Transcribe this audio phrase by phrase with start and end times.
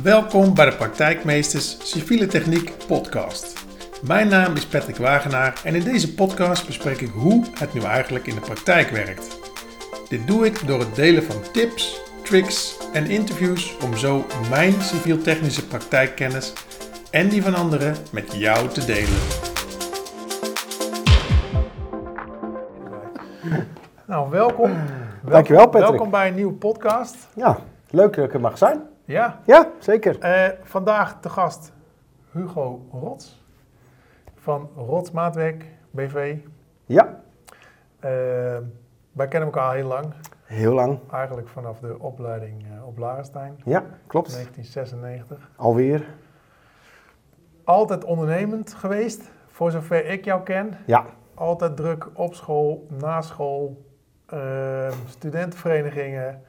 [0.00, 3.64] Welkom bij de Praktijkmeesters Civiele Techniek podcast.
[4.02, 8.26] Mijn naam is Patrick Wagenaar en in deze podcast bespreek ik hoe het nu eigenlijk
[8.26, 9.38] in de praktijk werkt.
[10.08, 15.66] Dit doe ik door het delen van tips, tricks en interviews om zo mijn civiel-technische
[15.66, 16.52] praktijkkennis
[17.10, 19.18] en die van anderen met jou te delen.
[24.06, 24.72] Nou, welkom.
[25.24, 25.88] Dankjewel, Patrick.
[25.90, 27.16] Welkom bij een nieuwe podcast.
[27.34, 27.58] Ja,
[27.90, 28.90] leuk dat ik er mag zijn.
[29.04, 30.18] Ja, Ja, zeker.
[30.20, 31.72] Eh, vandaag te gast
[32.32, 33.42] Hugo Rots
[34.34, 36.36] van Rots Maatwerk BV.
[36.86, 37.20] Ja,
[38.00, 38.10] Eh,
[39.12, 40.12] wij kennen elkaar al heel lang,
[40.44, 40.98] heel lang.
[41.12, 44.32] eigenlijk vanaf de opleiding eh, op Larenstein, Ja, klopt.
[44.32, 45.50] 1996.
[45.56, 46.06] Alweer.
[47.64, 50.74] Altijd ondernemend geweest, voor zover ik jou ken.
[50.86, 53.84] Ja, Altijd druk op school, na school,
[54.26, 56.42] eh, studentenverenigingen.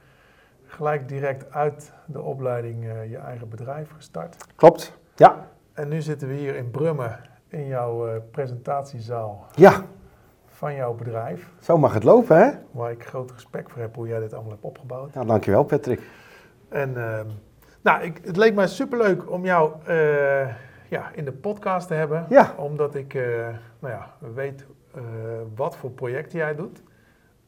[0.74, 4.36] Gelijk direct uit de opleiding eh, je eigen bedrijf gestart.
[4.56, 4.98] klopt.
[5.16, 9.84] Ja, En nu zitten we hier in Brummen in jouw eh, presentatiezaal ja.
[10.46, 11.50] van jouw bedrijf.
[11.60, 12.50] Zo mag het lopen, hè?
[12.70, 15.14] Waar ik groot respect voor heb hoe jij dit allemaal hebt opgebouwd.
[15.14, 16.00] Nou, dankjewel, Patrick.
[16.68, 17.26] En ehm,
[17.82, 20.48] nou, ik, het leek mij superleuk om jou eh,
[20.88, 22.26] ja, in de podcast te hebben.
[22.28, 22.54] Ja.
[22.56, 23.14] Omdat ik
[23.78, 24.66] nou ja, weet
[25.54, 26.82] wat voor projecten jij doet.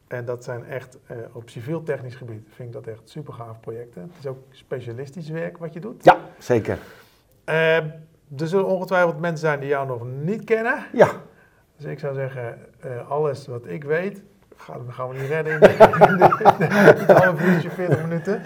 [0.07, 3.59] En dat zijn echt eh, op civiel technisch gebied vind ik dat echt super gaaf
[3.59, 4.01] projecten.
[4.01, 6.03] Het is ook specialistisch werk wat je doet.
[6.03, 6.77] Ja, zeker.
[7.43, 7.75] Eh,
[8.37, 10.85] er zullen ongetwijfeld mensen zijn die jou nog niet kennen.
[10.93, 11.09] Ja,
[11.77, 14.21] Dus ik zou zeggen, eh, alles wat ik weet,
[14.55, 18.41] gaan, gaan we niet redden in de half uurtje, 40 minuten.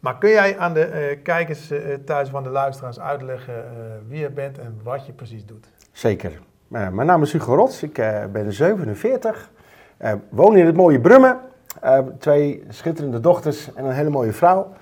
[0.00, 1.72] Maar kun jij aan de eh, kijkers
[2.04, 3.64] thuis van de luisteraars uitleggen
[4.08, 5.66] wie je bent en wat je precies doet?
[5.92, 6.40] zeker.
[6.68, 7.82] Mijn naam is Hugo Rots.
[7.82, 7.94] Ik
[8.32, 9.50] ben 47.
[9.96, 11.38] Eh, woon in het mooie Brummen.
[11.80, 14.72] Eh, twee schitterende dochters en een hele mooie vrouw.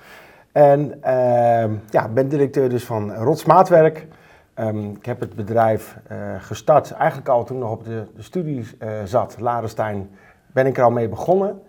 [0.51, 4.07] En eh, ja, ben directeur dus van Rots Maatwerk.
[4.53, 5.97] Ehm, ik heb het bedrijf
[6.39, 8.67] gestart, eigenlijk al toen ik nog op de, de studie
[9.03, 10.09] zat, Larenstein,
[10.47, 11.61] ben ik er al mee begonnen.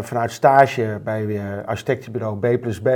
[0.00, 2.88] Vanuit stage bij uh, architectenbureau B plus B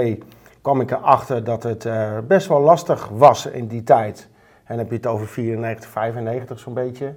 [0.63, 1.89] kwam ik erachter dat het
[2.27, 4.29] best wel lastig was in die tijd.
[4.65, 7.15] En dan heb je het over 94, 95 zo'n beetje.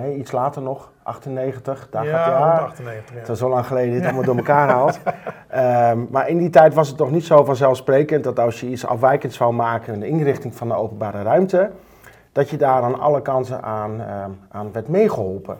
[0.00, 2.38] Nee, iets later nog, 98, daar gaat ja.
[2.38, 3.14] 198.
[3.14, 3.32] Het Ja.
[3.32, 5.00] is zo lang geleden dit allemaal door elkaar haalt.
[5.48, 8.86] Ehm, maar in die tijd was het nog niet zo vanzelfsprekend dat als je iets
[8.86, 11.70] afwijkends zou maken in de inrichting van de openbare ruimte,
[12.32, 15.58] dat je daar aan alle kanten aan, ehm, aan werd meegeholpen.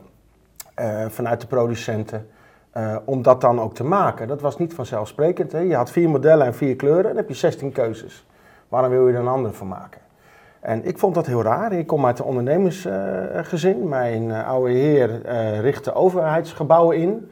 [0.75, 2.29] Eh, vanuit de producenten.
[2.73, 4.29] eh, om dat dan ook te maken.
[4.29, 5.53] Dat was niet vanzelfsprekend.
[5.53, 5.59] Hè?
[5.59, 8.27] Je had vier modellen en vier kleuren, dan heb je 16 keuzes.
[8.69, 10.01] Waarom wil je er een ander van maken?
[10.63, 11.73] En ik vond dat heel raar.
[11.73, 13.89] Ik kom uit een ondernemersgezin.
[13.89, 17.31] Mijn eh, oude heer eh, richtte overheidsgebouwen in.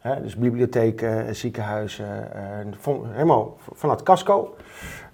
[0.00, 2.40] Hè, dus bibliotheken, ziekenhuizen, eh,
[2.78, 4.54] van- helemaal vanuit casco.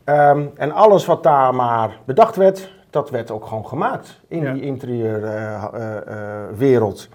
[0.05, 4.53] Ehm, en alles wat daar maar bedacht werd, dat werd ook gewoon gemaakt in Ja.
[4.53, 7.09] die interieurwereld.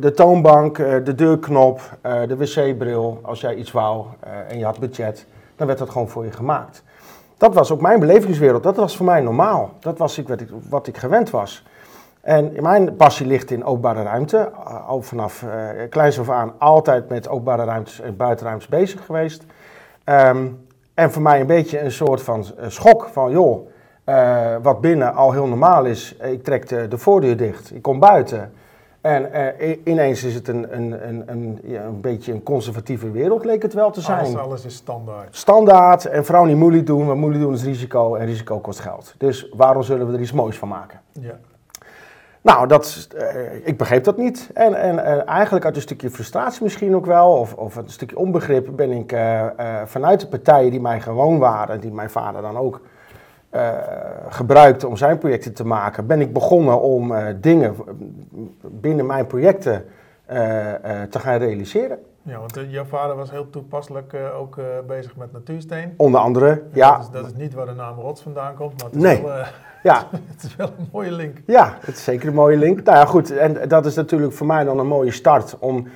[0.00, 4.04] De toonbank, de deurknop, de wc-bril, als jij iets wou
[4.48, 5.26] en je had budget,
[5.56, 6.82] dan werd dat gewoon voor je gemaakt.
[7.42, 9.70] Dat was ook mijn belevingswereld, dat was voor mij normaal.
[9.80, 11.64] Dat was ik, wat, ik, wat ik gewend was.
[12.20, 14.50] En mijn passie ligt in openbare ruimte.
[14.58, 15.50] Uh, Al vanaf uh,
[15.90, 19.44] kleins af aan altijd met openbare ruimtes en buitenruimtes bezig geweest.
[20.04, 20.46] Ehm,
[20.94, 23.68] en voor mij een beetje een soort van uh, schok van, joh,
[24.62, 26.16] wat binnen al heel normaal is.
[26.16, 28.52] Ik trek de voordeur dicht, ik kom buiten.
[29.02, 29.28] En
[29.60, 33.62] uh, ineens is het een, een, een, een, ja, een beetje een conservatieve wereld, leek
[33.62, 34.18] het wel te zijn.
[34.18, 35.36] Alles, alles is standaard.
[35.36, 39.14] Standaard en vooral niet moeilijk doen, want moeilijk doen is risico en risico kost geld.
[39.18, 41.00] Dus waarom zullen we er iets moois van maken?
[41.12, 41.38] Ja.
[42.40, 44.50] Nou, dat, uh, ik begreep dat niet.
[44.54, 48.68] En, en eigenlijk uit een stukje frustratie misschien ook wel, of, of een stukje onbegrip,
[48.76, 49.46] ben ik uh,
[49.84, 52.80] vanuit de partijen die mij gewoon waren, die mijn vader dan ook
[54.28, 57.74] gebruikte om zijn projecten te maken, ben ik begonnen om dingen
[58.60, 59.84] binnen mijn projecten
[61.10, 61.98] te gaan realiseren.
[62.22, 65.94] Ja, want jouw vader was heel toepasselijk ook bezig met natuursteen.
[65.96, 66.90] Onder andere, ja.
[66.90, 69.22] Dat is, dat is, niet waar de naam Rots vandaan komt, maar het is, nee.
[69.22, 69.44] wel,
[69.92, 70.06] ja.
[70.10, 71.36] het is wel een mooie link.
[71.46, 72.82] Ja, het is zeker een mooie link.
[72.82, 75.86] Nou ja, goed, en dat is natuurlijk voor mij dan een mooie start om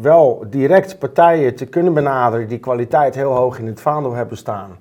[0.00, 4.76] wel direct partijen te kunnen benaderen die kwaliteit heel hoog in het vaandel hebben staan.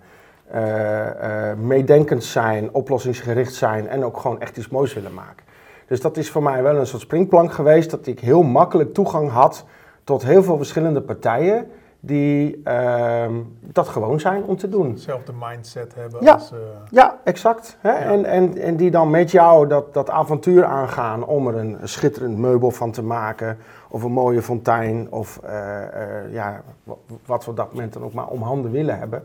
[1.57, 5.45] Meedenkend zijn, oplossingsgericht zijn en ook gewoon echt iets moois willen maken.
[5.87, 9.29] Dus dat is voor mij wel een soort springplank geweest, dat ik heel makkelijk toegang
[9.29, 9.65] had
[10.03, 11.67] tot heel veel verschillende partijen
[11.99, 13.25] die uh,
[13.61, 14.89] dat gewoon zijn om te doen.
[14.89, 16.51] Hetzelfde mindset hebben ja, als...
[16.51, 16.57] Uh...
[16.89, 17.77] Ja, exact.
[17.79, 17.91] Hè?
[17.91, 17.97] Ja.
[17.97, 22.37] En, en, en die dan met jou dat, dat avontuur aangaan om er een schitterend
[22.37, 23.57] meubel van te maken.
[23.89, 25.07] Of een mooie fontein.
[25.11, 25.51] Of uh,
[26.31, 26.61] ja,
[27.25, 29.23] wat we op dat moment dan ook maar om handen willen hebben.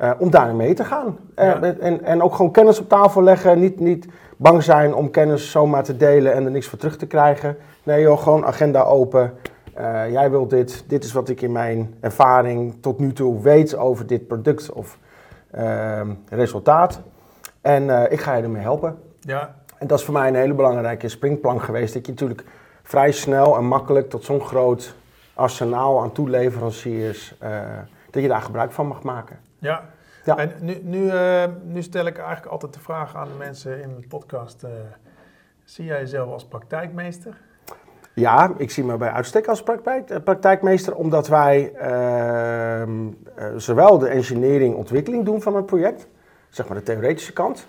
[0.00, 1.18] Eh, om daarin mee te gaan.
[1.34, 3.58] Eh, en, en ook gewoon kennis op tafel leggen.
[3.58, 4.06] Niet, niet
[4.36, 7.56] bang zijn om kennis zomaar te delen en er niks voor terug te krijgen.
[7.82, 9.32] Nee joh, gewoon agenda open.
[9.74, 10.84] Eh, jij wilt dit.
[10.86, 14.98] Dit is wat ik in mijn ervaring tot nu toe weet over dit product of
[15.50, 17.00] ehm, resultaat.
[17.60, 18.98] En ik ga je ermee helpen.
[19.20, 21.94] Ja, En dat is voor mij een hele belangrijke springplank geweest.
[21.94, 22.44] Dat je natuurlijk
[22.82, 24.94] vrij snel en makkelijk tot zo'n groot
[25.34, 27.34] arsenaal aan toeleveranciers,
[28.10, 29.48] dat je daar gebruik van mag maken.
[29.60, 29.84] Ja.
[30.24, 30.36] Ja.
[30.38, 33.96] En nu, nu, eh, nu stel ik eigenlijk altijd de vraag aan de mensen in
[34.00, 34.62] de podcast.
[34.62, 34.70] eh,
[35.64, 37.36] zie jij jezelf als praktijkmeester?
[38.14, 43.98] Ja, ik zie me bij uitstek als praktijk, eh, praktijkmeester, omdat wij ehm, eh, zowel
[43.98, 46.08] de engineering ontwikkeling doen van het project,
[46.48, 47.66] zeg maar de theoretische kant,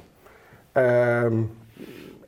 [0.72, 1.42] ehm,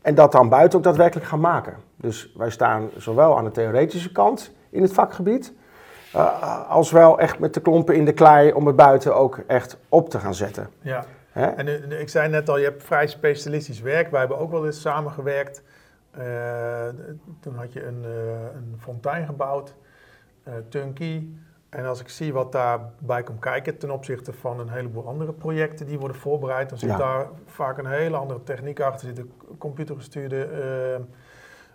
[0.02, 1.76] en dat dan buiten ook daadwerkelijk gaan maken.
[1.96, 5.54] Dus wij staan zowel aan de theoretische kant in het vakgebied,
[6.14, 9.78] eh, als wel echt met de klompen in de klei om het buiten ook echt
[9.90, 10.70] op te gaan zetten.
[10.82, 11.06] Ja.
[11.32, 11.46] Hè?
[11.46, 14.12] En nu, nu- ik zei net al, je hebt vrij specialistisch werk.
[14.12, 15.64] Wij hebben ook wel eens samengewerkt.
[16.12, 16.88] Eh,
[17.40, 19.76] toen had je een, eh, een fontein gebouwd,
[20.44, 21.28] eh turnkey.
[21.70, 25.86] En als ik zie wat daarbij komt kijken ten opzichte van een heleboel andere projecten
[25.86, 26.98] die worden voorbereid, dan zit Ja.
[26.98, 29.08] daar vaak een hele andere techniek achter.
[29.10, 31.02] Er zitten computergestuurde eh,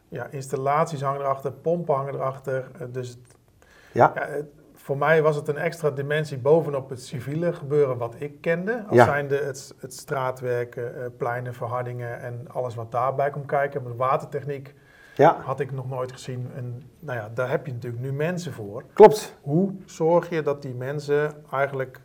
[0.08, 2.70] ja, installaties hangen erachter, pompen hangen erachter.
[2.78, 3.18] Eh, dus
[3.92, 4.12] Ja.
[4.14, 8.40] ja, het- voor mij was het een extra dimensie bovenop het civiele gebeuren wat ik
[8.40, 8.84] kende.
[8.88, 9.04] Als Ja.
[9.04, 10.84] zijnde het, het straatwerk, eh,
[11.16, 13.82] pleinen, verhardingen en alles wat daarbij komt kijken.
[13.82, 14.74] Maar de watertechniek
[15.14, 16.50] Ja, had ik nog nooit gezien.
[16.54, 18.84] En nou ja, daar heb je natuurlijk nu mensen voor.
[18.92, 19.34] klopt.
[19.40, 22.00] Hoe zorg je dat die mensen eigenlijk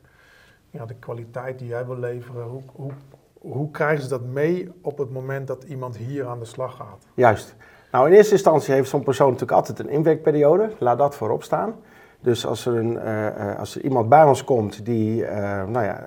[0.69, 2.91] ja, de kwaliteit die jij wil leveren, hoe, hoe,
[3.33, 7.05] hoe krijgen ze dat mee op het moment dat iemand hier aan de slag gaat?
[7.13, 7.55] Juist.
[7.93, 10.69] Nou, in eerste instantie heeft zo'n persoon natuurlijk altijd een inwerkperiode.
[10.77, 11.75] Laat dat voorop staan.
[12.19, 15.85] Dus als er, een, eh, eh, als er iemand bij ons komt die eh, nou
[15.85, 16.03] ja,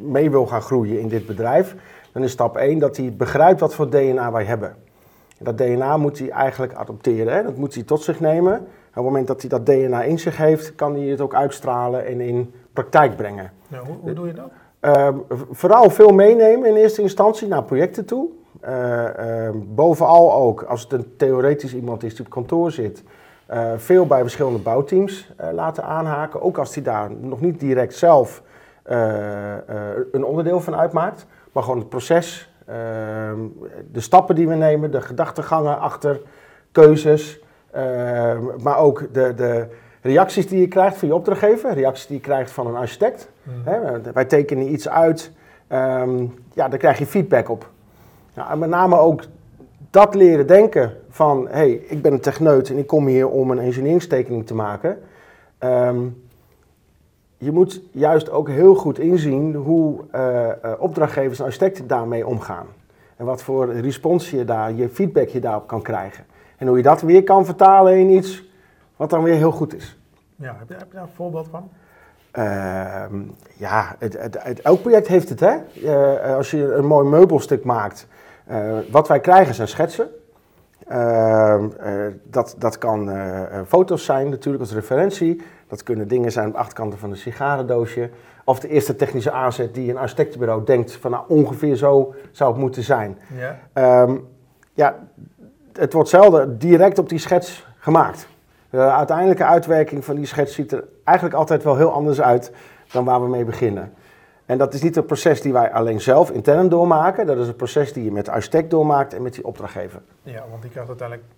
[0.00, 1.76] mee wil gaan groeien in dit bedrijf,
[2.12, 4.68] dan is stap 1 dat hij begrijpt wat voor DNA wij hebben.
[5.38, 7.34] En dat DNA moet hij eigenlijk adopteren.
[7.34, 7.42] Hè?
[7.42, 8.52] Dat moet hij tot zich nemen.
[8.54, 11.34] En op het moment dat hij dat DNA in zich heeft, kan hij het ook
[11.34, 13.52] uitstralen en in praktijk brengen.
[13.68, 14.50] Nou, hoe, hoe doe je dat?
[15.50, 18.28] Vooral veel meenemen in eerste instantie naar projecten toe.
[18.60, 23.02] Eh, ehm, bovenal ook, als het een theoretisch iemand is die op kantoor zit,
[23.46, 26.42] eh, veel bij verschillende bouwteams eh, laten aanhaken.
[26.42, 28.42] Ook als hij daar nog niet direct zelf
[30.12, 31.26] een onderdeel van uitmaakt.
[31.52, 33.38] Maar gewoon het proces, ehm,
[33.92, 36.20] de stappen die we nemen, de gedachtegangen achter,
[36.72, 37.40] keuzes.
[37.70, 39.66] ehm, maar ook de, de
[40.00, 43.30] reacties die je krijgt van je opdrachtgever, reacties die je krijgt van een architect.
[43.64, 45.32] Hè, wij tekenen iets uit,
[45.68, 47.71] ehm, ja, daar krijg je feedback op.
[48.32, 49.22] Ja, en met name ook
[49.90, 53.50] dat leren denken van, hé, hey, ik ben een techneut en ik kom hier om
[53.50, 54.98] een engineeringstekening te maken.
[55.58, 56.00] Ehm,
[57.36, 62.66] je moet juist ook heel goed inzien hoe eh, eh, opdrachtgevers en architecten daarmee omgaan.
[63.16, 66.24] En wat voor respons je daar, je feedback je daarop kan krijgen.
[66.56, 68.44] En hoe je dat weer kan vertalen in iets
[68.96, 69.98] wat dan weer heel goed is.
[70.36, 71.70] Ja, heb je, heb je daar een voorbeeld van?
[72.32, 73.20] Ehm,
[73.56, 75.54] ja, het, het, het- elk project heeft het, hè.
[75.84, 78.06] Eh, als je een mooi meubelstuk maakt,
[78.46, 80.08] eh, wat wij krijgen zijn schetsen.
[80.88, 81.92] Ehm, eh,
[82.24, 85.42] dat, dat kan eh, eh, foto's zijn natuurlijk als referentie.
[85.68, 88.10] Dat kunnen dingen zijn op de achterkanten van een sigarendoosje.
[88.44, 92.60] Of de eerste technische aanzet die een architectenbureau denkt van nou ongeveer zo zou het
[92.60, 93.18] moeten zijn.
[93.36, 93.58] Ja.
[93.72, 94.16] Ehm,
[94.74, 94.98] ja,
[95.72, 98.28] het wordt zelden direct op die schets gemaakt.
[98.72, 102.52] De uiteindelijke uitwerking van die schets ziet er eigenlijk altijd wel heel anders uit
[102.92, 103.92] dan waar we mee beginnen.
[104.46, 107.26] En dat is niet een proces die wij alleen zelf intern doormaken.
[107.26, 110.00] Dat is een proces die je met de architect doormaakt en met die opdrachtgever.
[110.22, 111.28] Ja, want die krijgt uiteindelijk.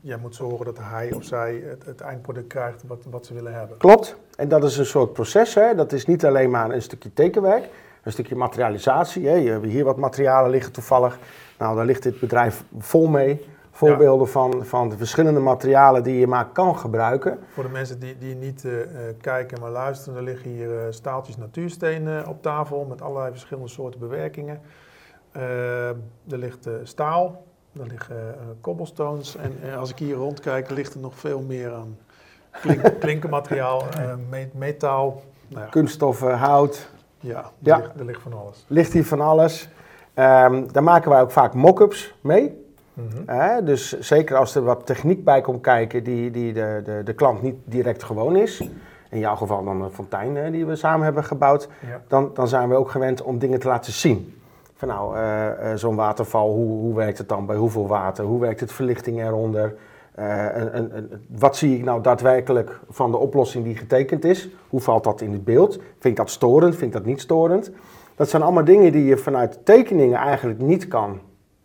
[0.00, 3.54] Jij moet zorgen dat hij of zij het, het eindproduct krijgt wat, wat ze willen
[3.54, 3.76] hebben.
[3.76, 4.16] Klopt.
[4.36, 5.54] En dat is een soort proces.
[5.54, 5.74] Hè?
[5.74, 7.68] Dat is niet alleen maar een stukje tekenwerk,
[8.02, 9.28] een stukje materialisatie.
[9.28, 9.34] Hè?
[9.34, 11.18] Je hebt hier wat materialen liggen toevallig.
[11.58, 13.46] Nou, daar ligt dit bedrijf vol mee.
[13.74, 17.38] Voorbeelden van, van de verschillende materialen die je maar kan gebruiken.
[17.52, 18.88] Voor de mensen die, die niet eh, eh,
[19.20, 23.68] kijken maar luisteren, er liggen hier eh, staaltjes natuursteen eh, op tafel met allerlei verschillende
[23.68, 24.60] soorten bewerkingen.
[25.32, 25.94] Er
[26.38, 27.44] ligt staal,
[27.80, 31.96] er liggen cobblestones en als ik hier rondkijk ligt er nog veel meer aan
[32.60, 33.82] klink, klinkermateriaal,
[34.30, 35.22] me- metaal.
[35.48, 37.76] Nou ja, Kunststoffen, hout, ja, er, Ja.
[37.76, 38.64] Ligt, er ligt van alles.
[38.68, 39.68] ligt hier van alles.
[40.14, 42.61] Ehm, daar maken wij ook vaak mock-ups mee.
[42.94, 43.64] Mhm.
[43.64, 47.42] Dus zeker als er wat techniek bij komt kijken die, die de, de, de klant
[47.42, 48.68] niet direct gewoon is.
[49.10, 51.68] In jouw geval dan een fontein die we samen hebben gebouwd.
[51.86, 52.00] Ja.
[52.08, 54.40] Dan, dan zijn we ook gewend om dingen te laten zien.
[54.74, 58.24] Van nou, eh, eh, zo'n waterval, hoe, hoe werkt het dan bij hoeveel water?
[58.24, 59.74] Hoe werkt het verlichting eronder?
[60.14, 64.48] Een, een, een, wat zie ik nou daadwerkelijk van de oplossing die getekend is?
[64.68, 65.72] Hoe valt dat in het beeld?
[65.72, 66.76] Vind ik dat storend?
[66.76, 67.70] Vind ik dat niet storend?
[68.16, 71.20] Dat zijn allemaal dingen die je vanuit tekeningen eigenlijk niet kan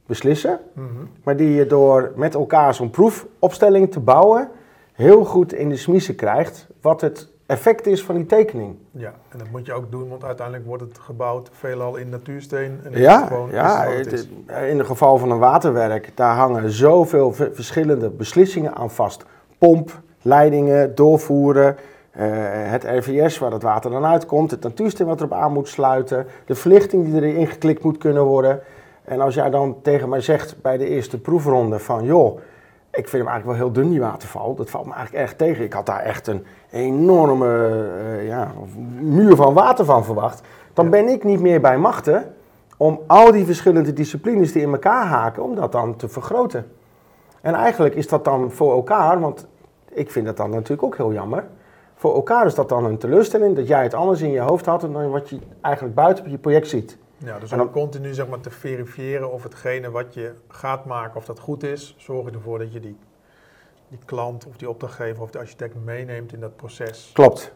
[0.08, 0.60] beslissen.
[0.74, 0.88] Mhm.
[1.24, 4.50] Maar die je door met elkaar zo'n proefopstelling te bouwen
[4.94, 6.68] heel goed in de smiezen krijgt.
[6.82, 8.76] Wat het effect is van die tekening.
[8.92, 12.80] Ja, en dat moet je ook doen, want uiteindelijk wordt het gebouwd veelal in natuursteen.
[12.84, 14.28] En ja, gewoon ja het,
[14.70, 19.26] in het geval van een waterwerk, daar hangen zoveel verschillende beslissingen aan vast.
[19.58, 21.76] Pomp, leidingen, doorvoeren,
[22.18, 22.24] uh,
[22.72, 26.56] het RVS waar het water dan uitkomt, het natuursteen wat erop aan moet sluiten, de
[26.56, 28.60] verlichting die erin geklikt moet kunnen worden.
[29.08, 32.40] En als jij dan tegen mij zegt bij de eerste proefronde van joh,
[32.92, 34.56] ik vind hem eigenlijk wel heel dun, die waterval.
[34.56, 35.64] Dat valt me eigenlijk erg tegen.
[35.64, 37.48] Ik had daar echt een enorme
[38.18, 38.52] uh, ja,
[39.00, 40.42] muur van water van verwacht.
[40.74, 42.34] Dan ben ik niet meer bij machten
[42.78, 46.72] om al die verschillende disciplines die in elkaar haken, om dat dan te vergroten.
[47.42, 49.48] En eigenlijk is dat dan voor elkaar, want
[49.90, 51.44] ik vind dat dan natuurlijk ook heel jammer.
[51.96, 54.82] Voor elkaar is dat dan een teleurstelling dat jij het anders in je hoofd had
[54.82, 56.98] dan wat je eigenlijk buiten op je project ziet.
[57.18, 61.26] Ja, dus om continu zeg maar, te verifiëren of hetgene wat je gaat maken, of
[61.26, 62.98] dat goed is, zorg je ervoor dat je die,
[63.88, 67.10] die klant of die opdrachtgever of de architect meeneemt in dat proces.
[67.14, 67.54] Klopt.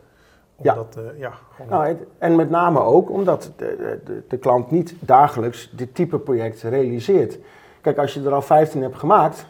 [0.55, 1.01] Omdat, ja.
[1.01, 1.33] Uh, ja
[1.69, 6.61] nou, en met name ook omdat de, de, de klant niet dagelijks dit type project
[6.61, 7.39] realiseert.
[7.81, 9.45] Kijk, als je er al 15 hebt gemaakt,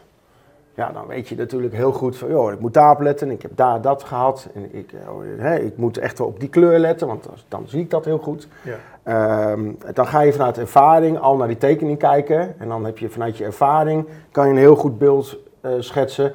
[0.81, 3.51] ja, dan weet je natuurlijk heel goed van, joh, ik moet daarop letten, ik heb
[3.55, 4.49] daar dat gehad.
[4.53, 4.93] En ik,
[5.37, 8.17] hè, ik moet echt wel op die kleur letten, want dan zie ik dat heel
[8.17, 8.47] goed.
[8.61, 8.75] Ja.
[9.03, 12.59] Ehm, dan ga je vanuit ervaring al naar die tekening kijken.
[12.59, 16.33] En dan heb je vanuit je ervaring, kan je een heel goed beeld uh, schetsen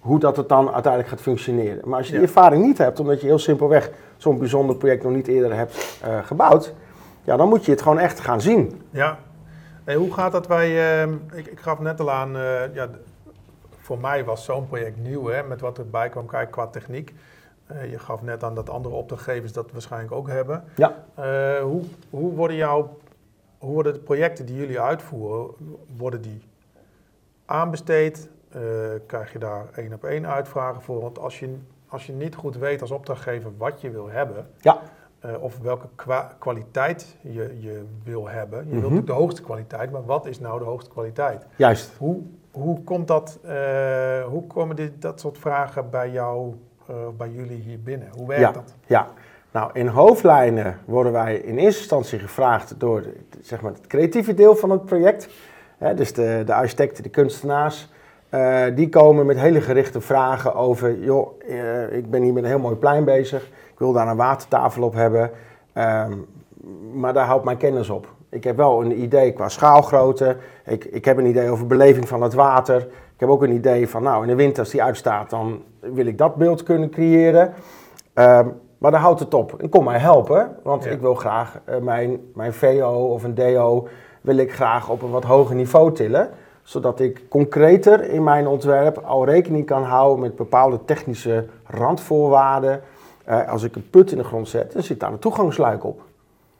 [0.00, 1.88] hoe dat het dan uiteindelijk gaat functioneren.
[1.88, 5.12] Maar als je die ervaring niet hebt, omdat je heel simpelweg zo'n bijzonder project nog
[5.12, 6.74] niet eerder hebt uh, gebouwd,
[7.24, 8.82] ja, dan moet je het gewoon echt gaan zien.
[8.90, 9.18] Ja.
[9.84, 10.68] Hey, hoe gaat dat bij,
[11.04, 12.88] uh, ik, ik gaf net al aan, uh, ja,
[13.88, 17.14] voor mij was zo'n project nieuw, hè, met wat erbij kwam kijken qua techniek.
[17.72, 20.64] Uh, je gaf net aan dat andere opdrachtgevers dat waarschijnlijk ook hebben.
[20.74, 21.04] Ja.
[21.18, 22.96] Uh, hoe, hoe, worden jouw,
[23.58, 25.54] hoe worden de projecten die jullie uitvoeren,
[25.96, 26.42] worden die
[27.44, 28.28] aanbesteed?
[28.56, 28.62] Uh,
[29.06, 31.00] krijg je daar één op één uitvragen voor?
[31.00, 31.56] Want als je,
[31.88, 34.80] als je niet goed weet als opdrachtgever wat je wil hebben, ja.
[35.40, 35.88] of welke
[36.38, 38.58] kwaliteit je, je wil hebben.
[38.58, 38.80] Je mm -hmm.
[38.80, 41.46] wilt natuurlijk de hoogste kwaliteit, maar wat is nou de hoogste kwaliteit?
[41.56, 41.92] Juist.
[41.98, 43.50] Hoe, hoe, komt dat, uh,
[44.24, 46.54] hoe komen dit, dat soort vragen bij jou,
[46.90, 48.08] uh, bij jullie hier binnen?
[48.16, 48.74] Hoe werkt ja, dat?
[48.86, 49.06] Ja,
[49.50, 53.04] nou in hoofdlijnen worden wij in eerste instantie gevraagd door
[53.40, 55.28] zeg maar, het creatieve deel van het project.
[55.78, 57.88] Hè, dus de, de architecten, de kunstenaars.
[58.30, 61.42] Uh, die komen met hele gerichte vragen over, joh,
[61.90, 63.46] ik ben hier met een heel mooi plein bezig.
[63.46, 65.30] Ik wil daar een watertafel op hebben.
[65.74, 66.26] Um,
[66.92, 68.16] maar daar houdt mijn kennis op.
[68.30, 70.36] Ik heb wel een idee qua schaalgrootte.
[70.64, 72.80] Ik, ik heb een idee over beleving van het water.
[73.14, 76.06] Ik heb ook een idee van, nou, in de winter als die uitstaat, dan wil
[76.06, 77.54] ik dat beeld kunnen creëren.
[78.14, 79.60] Um, maar daar houdt het op.
[79.60, 80.90] En kom mij helpen, want ja.
[80.90, 83.88] ik wil graag uh, mijn, mijn VO of een DO
[84.20, 86.30] wil ik graag op een wat hoger niveau tillen.
[86.62, 92.80] Zodat ik concreter in mijn ontwerp al rekening kan houden met bepaalde technische randvoorwaarden.
[93.28, 96.00] Uh, als ik een put in de grond zet, dan zit daar een toegangsluik op.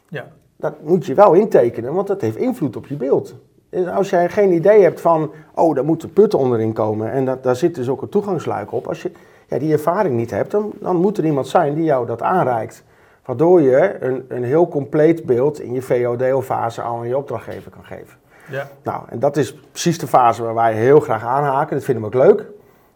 [0.08, 0.26] Ja
[0.58, 3.34] dat moet je wel intekenen, want dat heeft invloed op je beeld.
[3.70, 7.24] Dus als jij geen idee hebt van, oh, daar moet een put onderin komen en
[7.24, 8.86] dat, daar zit dus ook een toegangsluik op.
[8.86, 9.10] Als je
[9.48, 12.84] ja, die ervaring niet hebt, dan, dan moet er iemand zijn die jou dat aanreikt.
[13.24, 17.84] Waardoor je een, een heel compleet beeld in je VOD-fase al aan je opdrachtgever kan
[17.84, 18.18] geven.
[18.50, 18.68] Ja.
[18.82, 21.76] Nou, en dat is precies de fase waar wij heel graag aanhaken.
[21.76, 22.46] Dat vinden we ook leuk.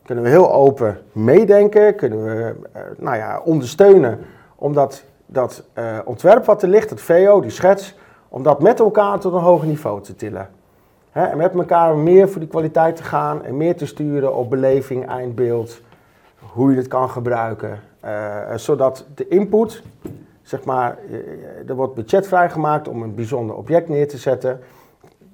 [0.02, 4.19] Kunnen we heel open meedenken, kunnen we uh, nou ja, ondersteunen,
[4.57, 5.04] omdat dat
[5.37, 7.95] uh, ontwerp wat er ligt, het VO, die schets,
[8.29, 10.49] om dat met elkaar tot een hoger niveau te tillen.
[11.11, 14.51] Hè, en met elkaar meer voor die kwaliteit te gaan en meer te sturen op
[14.51, 15.81] beleving, eindbeeld,
[16.39, 17.81] hoe je het kan gebruiken.
[18.05, 19.83] Uh, zodat de input,
[20.43, 20.99] zeg maar,
[21.67, 24.61] er wordt budget vrijgemaakt om een bijzonder object neer te zetten.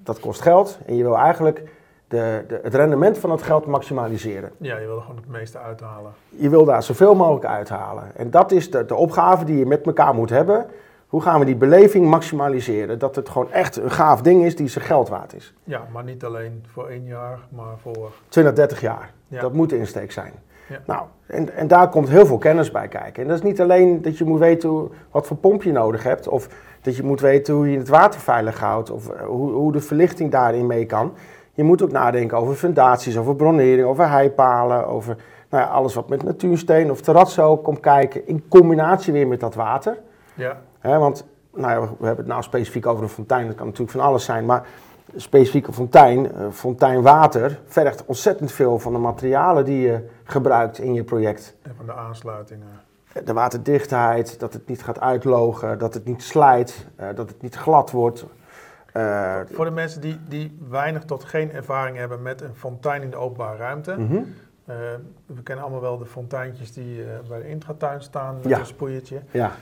[0.03, 1.63] Dat kost geld en je wil eigenlijk
[2.09, 4.51] de, de, het rendement van het geld maximaliseren.
[4.57, 6.13] Ja, je wil er gewoon het meeste uithalen.
[6.29, 8.17] Je wil daar zoveel mogelijk uithalen.
[8.17, 10.67] En dat is de, de opgave die je met elkaar moet hebben.
[11.07, 12.99] Hoe gaan we die beleving maximaliseren?
[12.99, 15.55] Dat het gewoon echt een gaaf ding is die zijn geld waard is.
[15.65, 18.11] Ja, maar niet alleen voor één jaar, maar voor...
[18.29, 19.13] 20, 30 jaar.
[19.29, 19.41] Ja.
[19.41, 20.33] Dat moet de insteek zijn.
[20.69, 20.81] Ja.
[20.87, 23.23] Nou, en, en daar komt heel veel kennis bij kijken.
[23.23, 26.03] En dat is niet alleen dat je moet weten hoe, wat voor pomp je nodig
[26.03, 26.29] hebt...
[26.29, 26.49] of
[26.81, 28.91] dat je moet weten hoe je het water veilig houdt...
[28.91, 31.13] of hoe, hoe de verlichting daarin mee kan...
[31.59, 35.17] Je moet ook nadenken over fundaties, over bronering, over heipalen, over
[35.49, 39.55] nou ja, alles wat met natuursteen of terrazzo komt kijken, in combinatie weer met dat
[39.55, 39.99] water.
[40.35, 40.59] Ja.
[40.81, 44.01] want nou ja, we hebben het nou specifiek over een fontein, dat kan natuurlijk van
[44.01, 44.67] alles zijn, maar
[45.17, 51.05] specifieke fontein, uh, fonteinwater, vergt ontzettend veel van de materialen die je gebruikt in je
[51.05, 51.57] project.
[51.63, 52.81] En van de aansluitingen.
[53.25, 57.55] De waterdichtheid, dat het niet gaat uitlogen, dat het niet slijt, uh, dat het niet
[57.55, 58.27] glad wordt.
[58.99, 63.11] Uh, Voor de mensen die, die weinig tot geen ervaring hebben met een fontein in
[63.11, 63.95] de openbare ruimte.
[63.99, 64.15] Mhm.
[64.15, 64.23] Uh,
[65.27, 68.59] we kennen allemaal wel de fonteintjes die uh, bij de intratuin staan met Ja.
[68.59, 69.21] een sproeiertje.
[69.31, 69.53] Ja,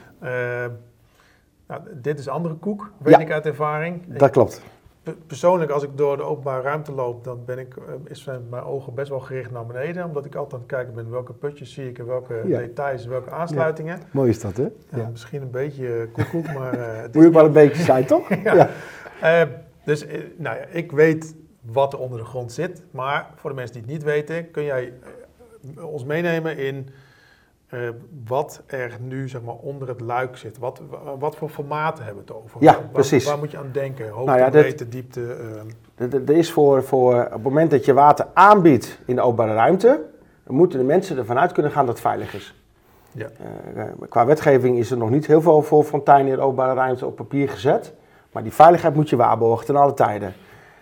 [1.69, 3.21] nou, dit is andere koek, weet Ja.
[3.21, 4.03] ik uit ervaring.
[4.19, 4.63] Dat klopt.
[5.03, 8.63] pe- persoonlijk, als ik door de openbare ruimte loop, dan ben ik, eh, is mijn
[8.63, 10.05] ogen best wel gericht naar beneden.
[10.05, 12.59] Omdat ik altijd aan het kijken ben welke putjes zie ik en welke Ja.
[12.59, 13.99] details, welke aansluitingen.
[14.11, 14.67] Mooi is dat, hè?
[14.91, 16.73] Ja, Misschien een beetje eh, koekoek, maar...
[16.79, 18.29] eh, Moet je wel een beetje zijn, toch?
[18.45, 18.69] Ja.
[19.21, 19.43] Eh,
[19.85, 22.83] dus eh, nou ja, ik weet wat er onder de grond zit.
[22.91, 24.93] Maar voor de mensen die het niet weten, kun jij
[25.77, 26.89] eh, ons meenemen in
[28.27, 30.59] wat er nu zeg maar, onder het luik zit.
[30.59, 32.63] Wat, wa- wat voor formaten hebben we het over?
[32.63, 33.25] Ja, Waar- precies.
[33.25, 34.09] Waar moet je aan denken?
[34.09, 35.37] Hoogte, Nou ja, breedte, diepte.
[35.95, 39.55] Er- er is voor, voor op het moment dat je water aanbiedt in de openbare
[39.55, 40.01] ruimte,
[40.45, 42.55] dan moeten de mensen ervan uit kunnen gaan dat het veilig is.
[43.13, 43.27] Ja.
[43.75, 47.07] Eh, qua wetgeving is er nog niet heel veel voor fonteinen in de openbare ruimte
[47.07, 47.93] op papier gezet.
[48.37, 50.35] Maar die veiligheid moet je waarborgen ten alle tijden.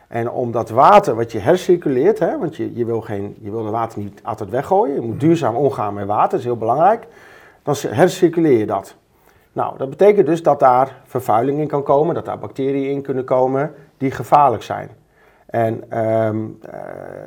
[0.08, 3.62] En om dat water wat je hercirculeert, hè, want je, je, wil geen, je wil
[3.62, 4.94] het water niet altijd weggooien.
[4.94, 7.06] Je moet duurzaam omgaan met water, dat is heel belangrijk.
[7.62, 8.96] Dan hercirculeer je dat.
[9.52, 13.24] Nou, dat betekent dus dat daar vervuiling in kan komen, dat daar bacteriën in kunnen
[13.24, 14.90] komen die gevaarlijk zijn.
[15.46, 16.80] En ehm, eh,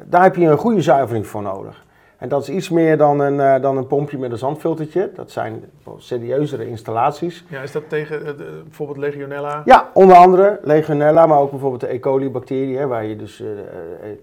[0.05, 1.85] daar heb je een goede zuivering voor nodig.
[2.17, 5.11] En dat is iets meer dan een, eh, dan een pompje met een zandfiltertje.
[5.15, 5.63] Dat zijn
[5.97, 7.45] serieuzere installaties.
[7.47, 8.33] ja, is dat tegen eh,
[8.63, 9.61] bijvoorbeeld Legionella?
[9.65, 11.99] Ja, onder andere Legionella, maar ook bijvoorbeeld de E.
[11.99, 13.47] coli-bacterie, hè, waar je dus eh,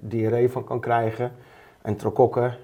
[0.00, 1.32] diarree van kan krijgen.
[1.82, 2.54] En trokokken.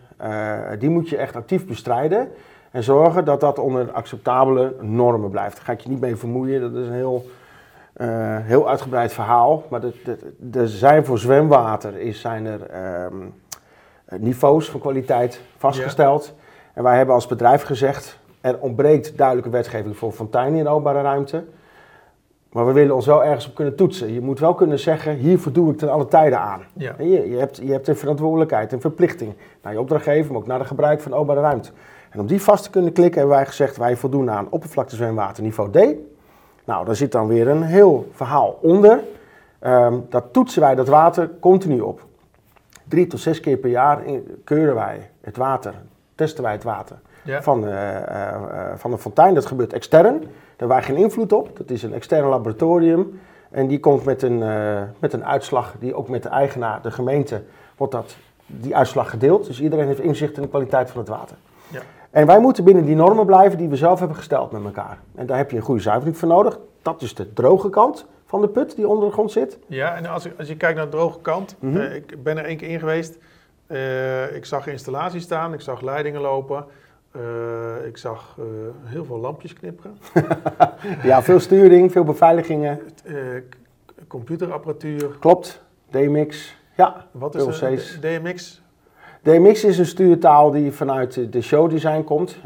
[0.79, 2.29] Die moet je echt actief bestrijden.
[2.71, 5.57] En zorgen dat dat onder acceptabele normen blijft.
[5.57, 6.61] Daar ga ik je niet mee vermoeien.
[6.61, 7.27] Dat is een heel,
[8.43, 9.65] heel uitgebreid verhaal.
[9.69, 9.83] Maar
[10.53, 13.17] er zijn voor zwemwater is, zijn er ehm,
[14.19, 16.35] niveaus van kwaliteit vastgesteld.
[16.75, 21.03] En wij hebben als bedrijf gezegd, er ontbreekt duidelijke wetgeving voor fonteinen in de openbare
[21.03, 21.45] ruimte.
[22.53, 24.13] Maar we willen ons wel ergens op kunnen toetsen.
[24.13, 26.63] Je moet wel kunnen zeggen, hier voldoe ik ten alle tijden aan.
[26.73, 26.95] Ja.
[26.99, 30.59] Je, je, hebt, je hebt een verantwoordelijkheid, een verplichting naar je opdrachtgever, maar ook naar
[30.59, 31.71] de gebruik van openbare ruimte.
[32.11, 35.71] En om die vast te kunnen klikken hebben wij gezegd, wij voldoen aan oppervlaktezwemwater niveau
[35.71, 35.95] D.
[36.65, 39.01] Nou, daar zit dan weer een heel verhaal onder.
[39.59, 42.09] Ehm, dat toetsen wij dat water continu op.
[42.91, 45.75] Drie tot zes keer per jaar in- keuren wij het water,
[46.15, 47.43] testen wij het water Ja.
[47.43, 49.35] van, eh, eh, eh, van de fontein.
[49.35, 50.21] Dat gebeurt extern.
[50.21, 51.57] Daar hebben wij geen invloed op.
[51.57, 53.21] Dat is een extern laboratorium.
[53.51, 54.39] En die komt met een,
[54.99, 57.43] met een uitslag die ook met de eigenaar, de gemeente,
[57.77, 59.47] wordt dat, die uitslag gedeeld.
[59.47, 61.37] Dus iedereen heeft inzicht in de kwaliteit van het water.
[61.69, 61.81] Ja.
[62.11, 64.99] En wij moeten binnen die normen blijven die we zelf hebben gesteld met elkaar.
[65.15, 66.59] En daar heb je een goede zuivering voor nodig.
[66.83, 69.59] Dat is de droge kant van de put die onder de grond zit.
[69.67, 71.77] Ja, en als, ik- als je kijkt naar de droge kant, Mhm.
[71.77, 73.19] eh, ik ben er één keer in geweest.
[73.67, 76.65] Eh, ik zag installaties staan, ik zag leidingen lopen.
[77.13, 78.37] eh, ik zag
[78.85, 79.99] heel veel lampjes knipperen.
[81.03, 82.81] Ja, veel sturing, veel beveiligingen.
[84.09, 85.09] Computerapparatuur.
[85.21, 85.63] Klopt.
[85.91, 86.57] DMX.
[86.77, 87.99] Ja, Wat is.
[88.01, 88.63] DMX?
[89.23, 92.39] DMX is een stuurtaal die vanuit de- de showdesign komt.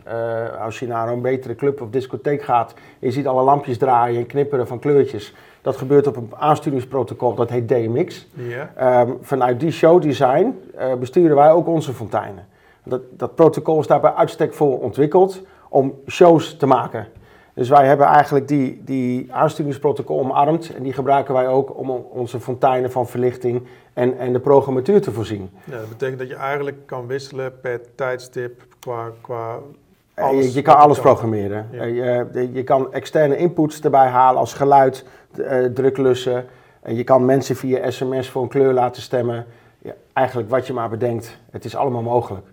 [0.61, 4.27] Als je naar een betere club of discotheek gaat je ziet alle lampjes draaien en
[4.27, 5.35] knipperen van kleurtjes.
[5.65, 8.27] Dat gebeurt op een aansturingsprotocol, dat heet DMX.
[8.33, 8.73] Ja.
[8.77, 12.47] Ehm, vanuit die showdesign eh besturen wij ook onze fonteinen.
[12.83, 17.07] Dat, dat protocol is daar bij uitstek voor ontwikkeld om shows te maken.
[17.55, 22.41] Dus wij hebben eigenlijk die, die aansturingsprotocol omarmd en die gebruiken wij ook om onze
[22.41, 25.51] fonteinen van verlichting en, en de programmatuur te voorzien.
[25.65, 29.11] Ja, dat betekent dat je eigenlijk kan wisselen per tijdstip qua...
[29.21, 29.59] qua
[30.15, 31.69] Eh, alles je, je kan alles programmeren.
[31.73, 31.81] Ja.
[31.81, 35.05] Eh, je, je kan externe inputs erbij halen als geluid,
[35.39, 36.45] eh, druklussen.
[36.83, 39.47] En je kan mensen via sms voor een kleur laten stemmen.
[39.79, 42.47] Ja, eigenlijk wat je maar bedenkt, het is allemaal mogelijk.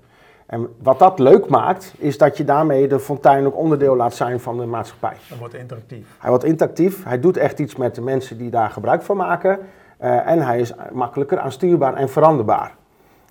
[0.46, 4.40] En wat dat leuk maakt, is dat je daarmee de fontein ook onderdeel laat zijn
[4.40, 5.16] van de maatschappij.
[5.30, 6.06] Dan wordt interactief.
[6.20, 9.60] Hij wordt interactief, hij doet echt iets met de mensen die daar gebruik van maken.
[9.98, 12.76] eh, en hij is makkelijker aanstuurbaar en veranderbaar.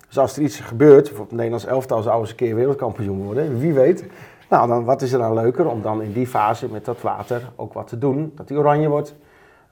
[0.07, 3.59] Dus als er iets gebeurt, bijvoorbeeld het Nederlands elftal zou eens een keer wereldkampioen worden,
[3.59, 4.05] wie weet.
[4.49, 7.41] Nou, dan, wat is er dan leuker om dan in die fase met dat water
[7.55, 9.15] ook wat te doen, dat die oranje wordt.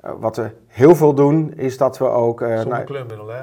[0.02, 2.42] Eh, wat we heel veel doen, is dat we ook...
[2.42, 3.42] eh, Zonder nou, kleurmiddel, hè?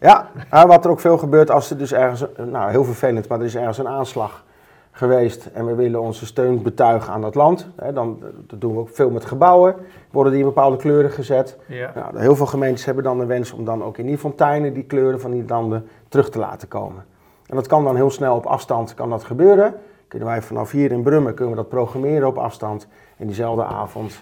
[0.00, 3.38] ja, maar wat er ook veel gebeurt als er dus ergens, nou heel vervelend, maar
[3.38, 4.44] er is ergens een aanslag
[4.90, 7.68] geweest en we willen onze steun betuigen aan dat land.
[7.76, 9.74] Hè, dan dat doen we ook veel met gebouwen,
[10.10, 11.56] worden die in bepaalde kleuren gezet.
[11.66, 11.92] Ja.
[11.94, 14.84] Nou, heel veel gemeentes hebben dan de wens om dan ook in die fonteinen die
[14.84, 17.04] kleuren van die landen terug te laten komen.
[17.46, 19.74] En dat kan dan heel snel op afstand kan dat gebeuren.
[20.08, 22.86] Kunnen wij vanaf hier in Brummen kunnen we dat programmeren op afstand.
[23.16, 24.18] En diezelfde avond eh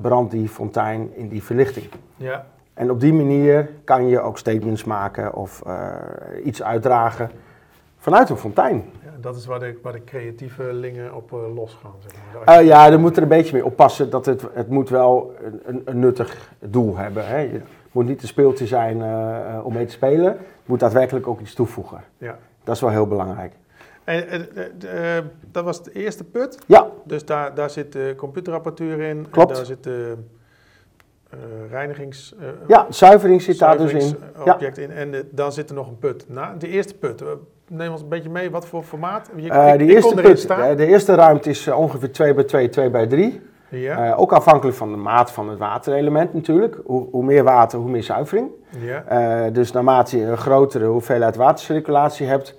[0.00, 1.86] brandt die fontein in die verlichting.
[2.16, 2.46] Ja.
[2.74, 5.92] En op die manier kan je ook statements maken of uh,
[6.44, 7.30] iets uitdragen
[7.98, 8.84] vanuit een fontein.
[9.04, 11.94] Ja, dat is waar de, waar de creatievelingen op uh, losgaan.
[11.98, 12.12] Zeg
[12.44, 12.60] maar.
[12.60, 15.34] uh, ja, daar moet er een beetje mee oppassen dat het, het moet wel
[15.64, 17.26] een, een nuttig doel hebben.
[17.26, 17.36] Hè.
[17.36, 19.02] Het moet niet een speeltje zijn
[19.62, 20.26] om mee te spelen.
[20.26, 22.00] Het moet daadwerkelijk ook iets toevoegen.
[22.18, 22.38] Ja.
[22.64, 23.52] Dat is wel heel belangrijk.
[24.04, 24.48] En,
[25.50, 26.58] dat was de eerste put?
[26.66, 26.86] Ja.
[27.04, 29.26] Dus daar, daar zit de computerapparatuur in.
[29.30, 29.50] Klopt.
[29.50, 30.14] En daar zit de
[31.34, 32.34] uh, reinigings...
[32.40, 34.16] Uh, ja, zuivering zit daar dus in.
[34.46, 34.90] object in.
[34.90, 36.24] En de, dan zit er nog een put.
[36.28, 37.22] Nou, de eerste put,
[37.68, 38.50] neem ons een beetje mee.
[38.50, 39.30] Wat voor formaat?
[39.36, 43.06] Je, ik, de, eerste put, de eerste ruimte is ongeveer 2 bij 2, 2 bij
[43.06, 43.40] 3.
[43.68, 44.14] Ja.
[44.14, 46.76] ook afhankelijk van de maat van het waterelement natuurlijk.
[46.84, 48.50] Hoe, hoe meer water, hoe meer zuivering.
[48.78, 49.50] Ja.
[49.50, 52.54] dus naarmate je een grotere hoeveelheid watercirculatie hebt,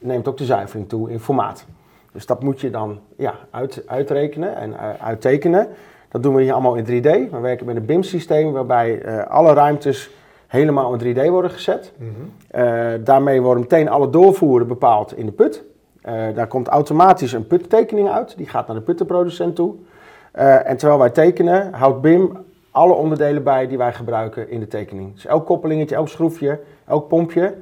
[0.00, 1.66] neemt ook de zuivering toe in formaat.
[2.12, 5.68] Dus dat moet je dan ja, uit, uitrekenen en uittekenen.
[6.08, 7.30] Dat doen we hier allemaal in 3D.
[7.30, 10.10] We werken met een BIM-systeem waarbij uh, alle ruimtes
[10.46, 11.92] helemaal in 3D worden gezet.
[11.96, 13.04] Mm -hmm.
[13.04, 15.62] daarmee worden meteen alle doorvoeren bepaald in de put.
[16.34, 18.36] Daar komt automatisch een puttekening uit.
[18.36, 19.74] Die gaat naar de puttenproducent toe.
[20.32, 22.36] en terwijl wij tekenen, houdt BIM
[22.70, 25.14] alle onderdelen bij die wij gebruiken in de tekening.
[25.14, 27.54] Dus elk koppelingetje, elk schroefje, elk pompje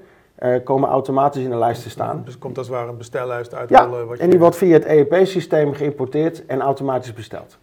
[0.64, 2.22] komen automatisch in de lijst te staan.
[2.24, 3.68] Dus komt als het ware een bestellijst uit.
[3.68, 7.58] Ja, wat en die wordt via het EEP-systeem geïmporteerd en automatisch besteld.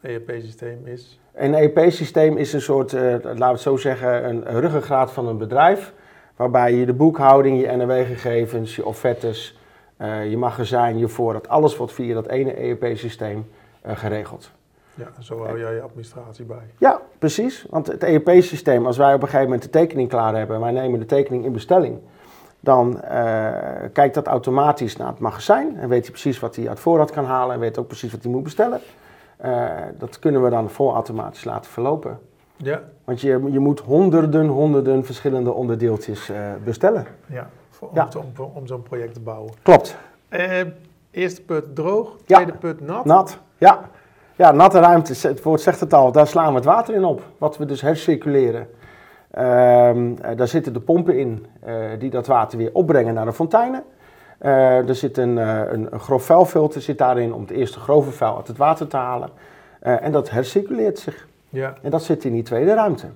[0.00, 1.20] ERP-systeem is?
[1.34, 5.38] Een ERP-systeem is een soort, uh, laten we het zo zeggen, een ruggengraat van een
[5.38, 5.92] bedrijf.
[6.36, 9.58] Waarbij je de boekhouding, je NRW-gegevens, je offertes,
[9.98, 13.46] uh, je magazijn, je voorraad, alles wordt via dat ene ERP-systeem
[13.86, 14.50] uh, geregeld.
[14.94, 16.66] Ja, zo hou jij je administratie bij.
[16.78, 17.66] Ja, precies.
[17.70, 20.98] Want het ERP-systeem, als wij op een gegeven moment de tekening klaar hebben, wij nemen
[20.98, 21.98] de tekening in bestelling,
[22.60, 23.00] dan
[23.92, 27.24] kijkt dat automatisch naar het magazijn en weet hij precies wat hij uit voorraad kan
[27.24, 28.80] halen en weet ook precies wat hij moet bestellen.
[29.44, 32.18] Uh, dat kunnen we dan volautomatisch laten verlopen.
[32.56, 32.82] Ja.
[33.04, 37.06] Want je, je moet honderden, honderden verschillende onderdeeltjes uh, bestellen.
[37.26, 38.08] Ja, om, ja.
[38.16, 39.52] om, om zo'n project te bouwen.
[39.62, 39.96] Klopt.
[41.10, 43.04] Eerste put droog, tweede put nat.
[43.04, 43.90] Nat, ja.
[44.42, 47.22] Ja, natte ruimte, het woord zegt het al, daar slaan we het water in op.
[47.38, 48.68] Wat we dus hercirculeren.
[49.30, 51.46] Ehm, daar zitten de pompen in
[51.98, 53.82] die dat water weer opbrengen naar de fonteinen.
[54.40, 58.10] Uh, er zit een, uh, een, een grof vuilfilter zit daarin om het eerste grove
[58.10, 59.28] vuil uit het water te halen.
[59.80, 61.26] En dat hercirculeert zich.
[61.48, 61.74] Ja.
[61.82, 63.06] En dat zit in die tweede ruimte.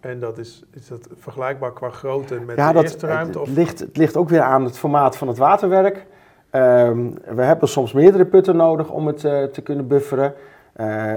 [0.00, 3.38] En dat is, is dat vergelijkbaar qua grootte met de eerste ruimte?
[3.38, 6.06] Het, ligt, het ligt ook weer aan het formaat van het waterwerk.
[6.50, 9.20] Um, we hebben soms meerdere putten nodig om het
[9.52, 10.34] te kunnen bufferen.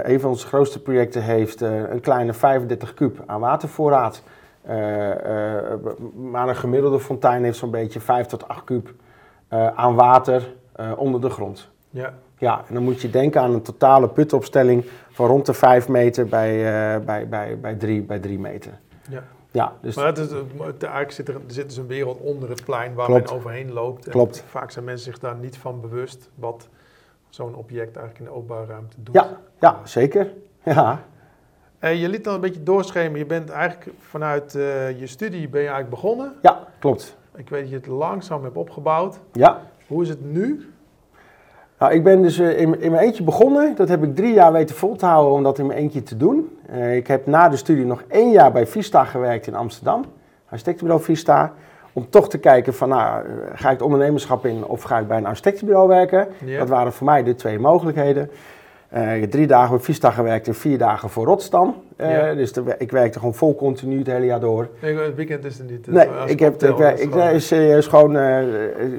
[0.02, 4.22] Een van onze grootste projecten heeft een kleine 35 kub aan watervoorraad.
[6.14, 8.94] maar een gemiddelde fontein heeft zo'n beetje 5 tot 8 kub
[9.74, 10.54] aan water
[10.96, 11.70] onder de grond.
[11.90, 12.14] Ja.
[12.38, 16.26] Ja, en dan moet je denken aan een totale putopstelling van rond de 5 meter
[16.26, 18.78] bij, uh, bij, bij, bij 3 bij drie meter.
[19.10, 19.24] Ja.
[19.50, 20.30] Ja, dus maar het is,
[20.80, 23.28] eigenlijk zit er, er zit dus een wereld onder het plein waar Klopt.
[23.28, 24.06] men overheen loopt.
[24.06, 24.44] En Klopt.
[24.48, 26.68] Vaak zijn mensen zich daar niet van bewust wat
[27.28, 29.14] zo'n object eigenlijk in de openbare ruimte doet.
[29.14, 29.28] Ja,
[29.60, 30.32] ja zeker.
[30.64, 31.04] Ja.
[31.80, 33.18] Uh, je liet dan een beetje doorschemen.
[33.18, 36.32] Je bent eigenlijk vanuit uh, je studie ben je eigenlijk begonnen.
[36.42, 37.16] Ja, klopt.
[37.36, 39.18] Ik weet dat je het langzaam hebt opgebouwd.
[39.32, 39.60] Ja.
[39.86, 40.72] Hoe is het nu?
[41.78, 43.74] Nou, ik ben dus eh, in, in mijn eentje begonnen.
[43.74, 46.16] Dat heb ik drie jaar weten vol te houden om dat in mijn eentje te
[46.16, 46.58] doen.
[46.92, 50.04] Ik heb na de studie nog één jaar bij Vista gewerkt in Amsterdam.
[50.48, 51.54] Architectenbureau Vista.
[51.98, 55.08] Om toch te kijken van, nou, eh, ga ik het ondernemerschap in of ga ik
[55.08, 56.28] bij een architectenbureau werken?
[56.44, 56.58] Ja.
[56.58, 58.30] Dat waren voor mij de twee mogelijkheden.
[58.94, 61.74] Uh, ik heb drie dagen bij Vista gewerkt en vier dagen voor Rotstam.
[61.96, 62.34] Uh, ja.
[62.34, 64.68] Dus de, ik werkte gewoon vol continu het hele jaar door.
[64.82, 65.86] Nee, het weekend is er niet.
[65.86, 68.42] Nee, ik heb ik, ik, ik is serieus gewoon uh,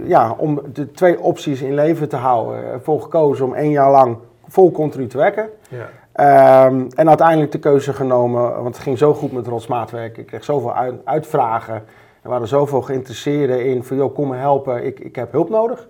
[0.08, 2.64] ja, om de twee opties in leven te houden.
[2.64, 5.50] Ervoor gekozen om één jaar lang vol continu te werken.
[5.70, 6.66] Ja.
[6.66, 10.18] Um, en uiteindelijk de keuze genomen, want het ging zo goed met rotsmaatwerk.
[10.18, 11.84] Ik kreeg zoveel uit, uitvragen.
[12.22, 15.88] Er waren zoveel geïnteresseerden in van, joh, kom me helpen, ik, ik heb hulp nodig.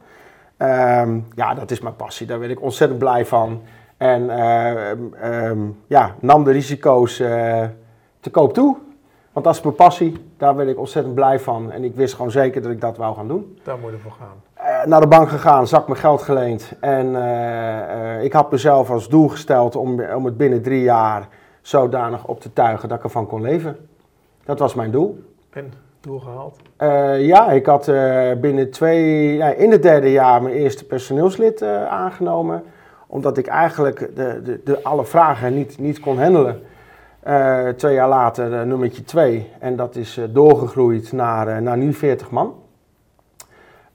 [0.58, 3.62] Um, ja, dat is mijn passie, daar ben ik ontzettend blij van.
[3.98, 7.64] En uh, um, ja, nam de risico's uh,
[8.20, 8.78] te koop toe.
[9.32, 10.26] Want dat is mijn passie.
[10.38, 11.72] Daar ben ik ontzettend blij van.
[11.72, 13.60] En ik wist gewoon zeker dat ik dat wou gaan doen.
[13.64, 14.42] Daar moet je voor gaan.
[14.58, 16.74] Uh, naar de bank gegaan, zak mijn geld geleend.
[16.80, 17.08] En
[18.24, 21.28] ik had mezelf als doel gesteld om, om het binnen drie jaar
[21.62, 23.90] zodanig op te tuigen dat ik ervan kon leven.
[24.44, 25.24] Dat was mijn doel.
[25.50, 26.60] En doel gehaald?
[27.22, 27.86] ja, ik had
[28.42, 32.64] binnen twee, in het derde jaar mijn eerste personeelslid aangenomen
[33.12, 36.62] omdat ik eigenlijk de, de, de alle vragen niet, niet kon handelen.
[37.78, 39.52] Twee jaar later nummertje twee.
[39.60, 42.54] En dat is doorgegroeid naar, naar nu 40 man.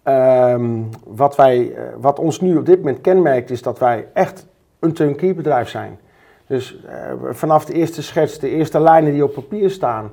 [0.05, 4.47] Um, wat, wij, wat ons nu op dit moment kenmerkt is dat wij echt
[4.79, 5.99] een turnkey bedrijf zijn.
[6.47, 6.85] Dus
[7.31, 10.13] vanaf de eerste schets, de eerste lijnen die op papier staan,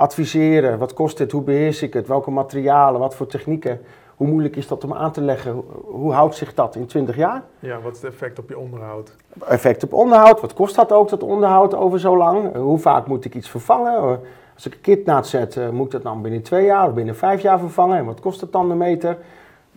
[0.00, 0.78] adviseren.
[0.78, 1.32] Wat kost dit?
[1.32, 2.06] Hoe beheers ik het?
[2.06, 3.00] Welke materialen?
[3.00, 3.80] Wat voor technieken?
[4.16, 5.62] Hoe moeilijk is dat om aan te leggen?
[5.84, 7.42] Hoe houdt zich dat in 20 jaar?
[7.58, 9.12] Ja, wat is het effect op je onderhoud?
[9.46, 10.40] Effect op onderhoud.
[10.40, 12.54] Wat kost dat ook, dat onderhoud over zo lang?
[12.54, 14.20] Hoe vaak moet ik iets vervangen?
[14.54, 16.94] Als ik een kit naad zet, eh, moet ik dat dan binnen twee jaar of
[16.94, 17.98] binnen vijf jaar vervangen?
[17.98, 19.18] En wat kost het dan de meter?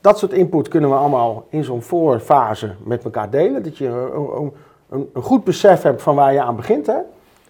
[0.01, 3.63] Dat soort input kunnen we allemaal in zo'n voorfase met elkaar delen.
[3.63, 4.51] Dat je een,
[4.89, 6.87] een, een, goed besef hebt van waar je aan begint.
[6.87, 6.97] Hè?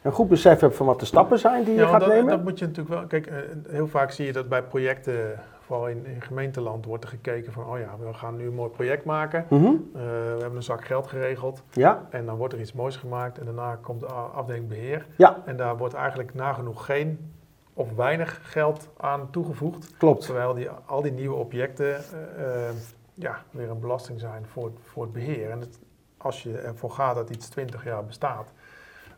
[0.03, 2.27] Een goed besef hebt van wat de stappen zijn die je gaat dat, nemen.
[2.27, 3.07] Dat moet je natuurlijk wel.
[3.07, 3.37] Kijk, eh,
[3.69, 7.65] heel vaak zie je dat bij projecten vooral in, in, gemeenteland wordt er gekeken van,
[7.65, 9.45] oh ja, we gaan nu een mooi project maken.
[9.49, 9.65] Mhm.
[9.65, 11.63] Uh, we hebben een zak geld geregeld.
[11.71, 12.07] Ja.
[12.09, 15.05] En dan wordt er iets moois gemaakt en daarna komt de afdeling beheer.
[15.17, 15.41] Ja.
[15.45, 17.33] En daar wordt eigenlijk nagenoeg geen
[17.73, 19.97] of weinig geld aan toegevoegd.
[19.97, 20.25] Klopt.
[20.25, 22.69] Terwijl die, al die nieuwe objecten uh, uh,
[23.13, 25.49] ja, weer een belasting zijn voor, voor het beheer.
[25.49, 25.79] En het,
[26.17, 28.51] als je ervoor gaat dat iets 20 jaar bestaat,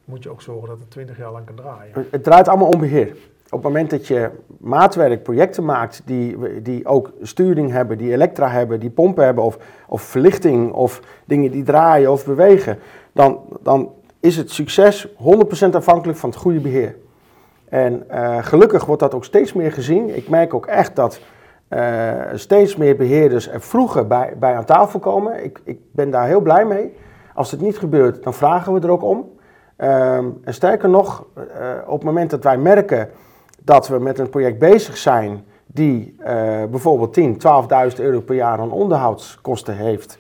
[0.06, 2.08] moet je ook zorgen dat het 20 jaar lang kan draaien.
[2.10, 3.16] Het, draait allemaal om beheer.
[3.46, 8.50] Op het moment dat je maatwerk projecten maakt die, die ook sturing hebben, die elektra
[8.50, 12.80] hebben, die pompen hebben of, of verlichting of dingen die draaien of bewegen,
[13.12, 15.14] dan, dan is het succes 100%
[15.72, 16.96] afhankelijk van het goede beheer.
[17.70, 20.16] En uh, gelukkig wordt dat ook steeds meer gezien.
[20.16, 21.20] Ik merk ook echt dat
[21.70, 25.44] uh, steeds meer beheerders er vroeger bij, bij aan tafel komen.
[25.44, 26.94] Ik, ik ben daar heel blij mee.
[27.34, 29.35] Als het niet gebeurt, dan vragen we er ook om.
[29.78, 31.44] Um, en sterker nog, uh,
[31.86, 33.10] op het moment dat wij merken
[33.64, 36.26] dat we met een project bezig zijn die uh,
[36.64, 37.34] bijvoorbeeld 10,
[37.96, 40.18] 12.000 euro per jaar aan onderhoudskosten heeft,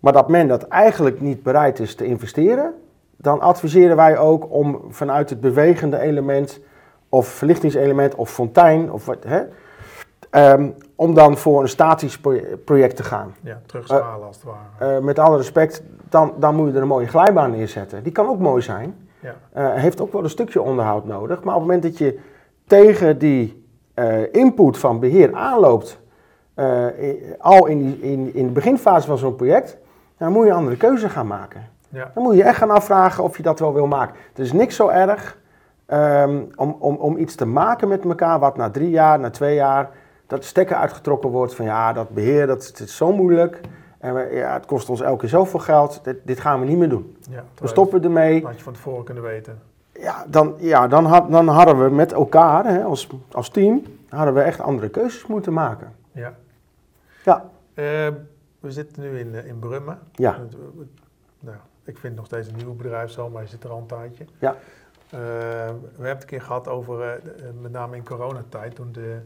[0.00, 2.74] maar dat men dat eigenlijk niet bereid is te investeren,
[3.16, 6.60] dan adviseren wij ook om vanuit het bewegende element
[7.08, 9.42] of verlichtingselement of fontein of wat, hè,
[10.52, 12.20] um, om dan voor een statisch
[12.64, 13.34] project te gaan.
[13.40, 14.96] Ja, terugschalen uh, als het ware.
[14.96, 18.02] Uh, met alle respect, dan, dan moet je er een mooie glijbaan neerzetten.
[18.02, 19.08] Die kan ook mooi zijn.
[19.20, 19.34] Ja.
[19.56, 21.42] Uh, heeft ook wel een stukje onderhoud nodig.
[21.42, 22.18] Maar op het moment dat je
[22.66, 23.64] tegen die
[24.32, 26.00] input van beheer aanloopt,
[27.38, 29.78] al in, die, in, in de beginfase van zo'n project,
[30.18, 31.68] dan moet je een andere keuze gaan maken.
[31.88, 32.10] Ja.
[32.14, 34.16] Dan moet je echt gaan afvragen of je dat wel wil maken.
[34.28, 35.38] Het is niks zo erg
[35.86, 39.54] um, om, om, om iets te maken met elkaar wat na drie jaar, na twee
[39.54, 39.90] jaar,
[40.26, 43.60] dat de stekker uitgetrokken wordt van ja, dat beheer, dat, dat is zo moeilijk.
[43.98, 46.78] En we, ja, het kost ons elke keer zoveel geld, dit, dit gaan we niet
[46.78, 47.16] meer doen.
[47.30, 48.40] Ja, we stoppen ermee.
[48.40, 49.62] Dat had je van tevoren kunnen weten.
[49.92, 54.34] Ja, dan, ja, dan, had, dan hadden we met elkaar, hè, als, als team, hadden
[54.34, 55.92] we echt andere keuzes moeten maken.
[56.12, 56.34] Ja.
[57.24, 57.44] Ja.
[57.74, 57.84] Uh,
[58.60, 59.98] we zitten nu in, in Brummen.
[60.12, 60.38] Ja.
[61.40, 63.78] Nou, ik vind het nog steeds een nieuw bedrijf zo, maar je zit er al
[63.78, 64.24] een tijdje.
[64.38, 64.50] Ja.
[65.14, 67.12] Uh, we hebben het een keer gehad over, uh,
[67.60, 69.18] met name in coronatijd, toen de,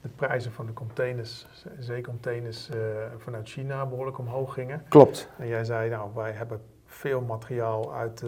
[0.00, 1.46] de prijzen van de containers,
[1.78, 2.76] zeecontainers uh,
[3.16, 4.84] vanuit China behoorlijk omhoog gingen.
[4.88, 5.28] Klopt.
[5.38, 8.24] En jij zei, nou, wij hebben veel materiaal uit,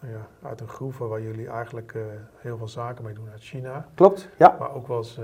[0.00, 1.94] ja, uit een groeven waar jullie eigenlijk
[2.36, 3.86] heel veel zaken mee doen uit China.
[3.94, 4.56] Klopt, ja.
[4.58, 5.20] Waar ook wel eens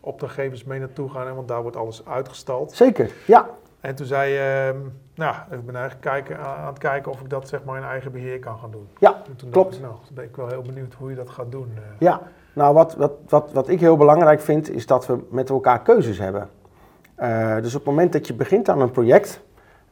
[0.00, 2.72] opdrachtgevers mee naartoe gaan, want daar wordt alles uitgestald.
[2.72, 3.48] Zeker, ja.
[3.80, 4.80] En toen zei je, uh,
[5.14, 8.12] nou, ik ben eigenlijk kijken, aan het kijken of ik dat zeg maar in eigen
[8.12, 8.88] beheer kan gaan doen.
[8.98, 9.80] Ja, en toen klopt.
[9.80, 11.78] Dacht ik, nou, ben ik wel heel benieuwd hoe je dat gaat doen.
[11.98, 12.20] Ja,
[12.52, 16.18] nou wat, wat, wat, wat ik heel belangrijk vind, is dat we met elkaar keuzes
[16.18, 16.48] hebben.
[17.18, 19.40] Uh, dus op het moment dat je begint aan een project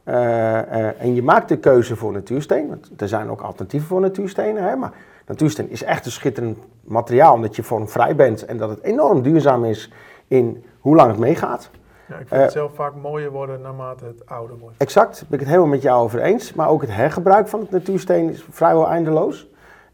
[0.05, 4.63] uh, en je maakt de keuze voor natuursteen, want er zijn ook alternatieven voor natuurstenen,
[4.63, 4.91] hè, maar
[5.25, 9.65] natuursteen is echt een schitterend materiaal omdat je vormvrij bent en dat het enorm duurzaam
[9.65, 9.91] is
[10.27, 11.69] in hoe lang het meegaat.
[12.07, 14.75] Ja, ik vind het zelf vaak mooier worden naarmate het ouder wordt.
[14.77, 16.53] Exact, ben ik het helemaal met jou over eens.
[16.53, 19.47] Maar ook het hergebruik van het natuursteen is vrijwel eindeloos.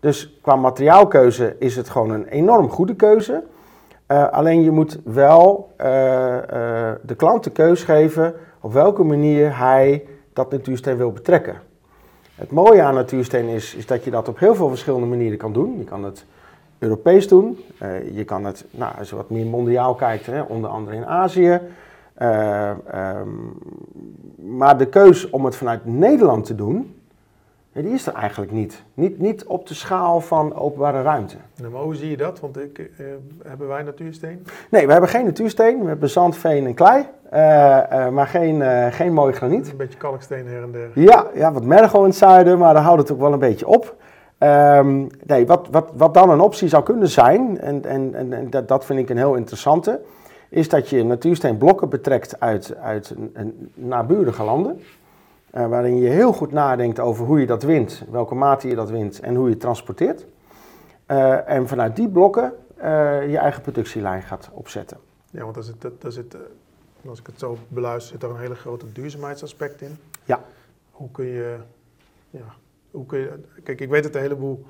[0.04, 3.44] Dus qua materiaalkeuze is het gewoon een enorm goede keuze.
[4.08, 5.92] Uh, alleen je moet wel uh, uh,
[7.02, 11.56] de klant de keus geven op welke manier hij dat natuursteen wil betrekken.
[12.36, 15.54] Het mooie aan natuursteen is, is dat je dat op heel veel verschillende manieren kan
[15.54, 15.78] doen.
[15.78, 16.26] Je kan het
[16.80, 17.58] Europees doen,
[18.14, 21.60] je kan het, nou, als je wat meer mondiaal kijkt, hè, onder andere in Azië.
[22.22, 23.58] Um,
[24.58, 26.96] maar de keus om het vanuit Nederland te doen,
[27.82, 28.84] die is er eigenlijk niet.
[28.94, 31.36] Niet, niet op de schaal van openbare ruimte.
[31.56, 32.40] Nou, maar hoe zie je dat?
[32.40, 33.08] Want ik, uh,
[33.44, 34.46] hebben wij natuursteen?
[34.70, 35.82] Nee, we hebben geen natuursteen.
[35.82, 37.06] We hebben zand, veen en klei.
[37.26, 39.72] Uh, maar geen, geen mooi graniet.
[39.72, 40.90] Een beetje kalksteen her en der.
[40.94, 43.68] Ja, ja wat mergo in het zuiden, maar daar houdt het ook wel een beetje
[43.68, 43.96] op.
[44.40, 48.50] Um, nee, wat, wat, wat dan een optie zou kunnen zijn, en, en, en, en
[48.50, 50.02] dat, dat vind ik een heel interessante
[50.54, 54.80] is dat je natuursteenblokken betrekt uit, uit een, een naburige landen.
[55.56, 58.90] Uh, waarin je heel goed nadenkt over hoe je dat wint, welke mate je dat
[58.90, 60.26] wint en hoe je het transporteert.
[61.08, 62.84] Uh, en vanuit die blokken uh,
[63.30, 64.98] je eigen productielijn gaat opzetten.
[65.32, 66.38] Ja, want daar zit, daar zit,
[67.08, 69.98] als ik het zo beluister, zit er een hele grote duurzaamheidsaspect in.
[70.24, 70.44] Ja.
[70.92, 71.56] Hoe kun je
[72.30, 72.54] ja,
[72.92, 73.32] hoe kun je,
[73.64, 74.66] kijk, ik weet dat een heleboel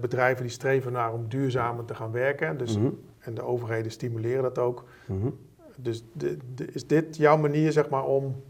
[0.00, 2.56] bedrijven die streven naar om duurzamer te gaan werken.
[2.58, 2.88] Dus, Mhm.
[3.20, 4.84] En de overheden stimuleren dat ook.
[5.06, 5.28] Mhm.
[5.76, 8.42] Dus de, de- is dit jouw manier zeg maar, om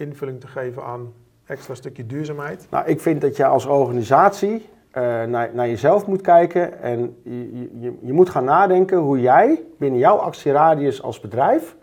[0.00, 1.12] invulling te geven aan
[1.46, 2.66] extra stukje duurzaamheid?
[2.70, 7.80] Nou, ik vind dat je als organisatie eh, naar, naar jezelf moet kijken en je,
[7.80, 11.76] je, je moet gaan nadenken hoe jij binnen jouw actieradius als bedrijf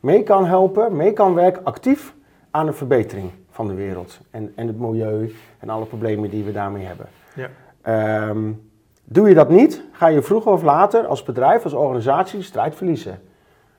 [0.00, 2.14] mee kan helpen, mee kan werken actief
[2.50, 6.52] aan een verbetering van de wereld en, en het milieu en alle problemen die we
[6.52, 7.06] daarmee hebben.
[7.34, 7.48] Ja.
[7.82, 8.52] Ehm,
[9.04, 12.74] doe je dat niet, ga je vroeger of later als bedrijf, als organisatie de strijd
[12.74, 13.20] verliezen.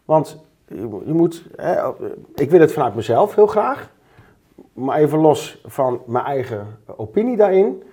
[0.06, 1.92] Want je, je moet, hè,
[2.36, 3.90] ik wil het vanuit mezelf heel graag,
[4.74, 7.84] maar even los van mijn eigen opinie daarin.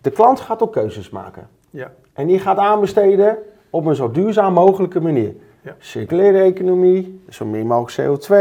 [0.00, 1.48] De klant gaat ook keuzes maken.
[1.70, 3.38] Ja, En die gaat aanbesteden
[3.70, 5.34] op een zo duurzaam mogelijke manier.
[5.62, 5.74] Ja.
[5.78, 8.34] Circulaire economie, zo min mogelijk CO2.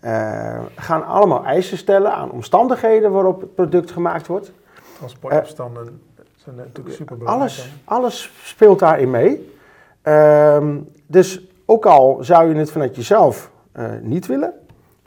[0.00, 4.52] eh, gaan allemaal eisen stellen aan omstandigheden waarop het product gemaakt wordt.
[4.98, 6.00] transportafstanden
[6.36, 7.50] zijn natuurlijk super belangrijk.
[7.50, 9.52] Alles, alles speelt daarin mee.
[10.02, 14.52] Ehm, dus ook al zou je het vanuit jezelf eh, niet willen,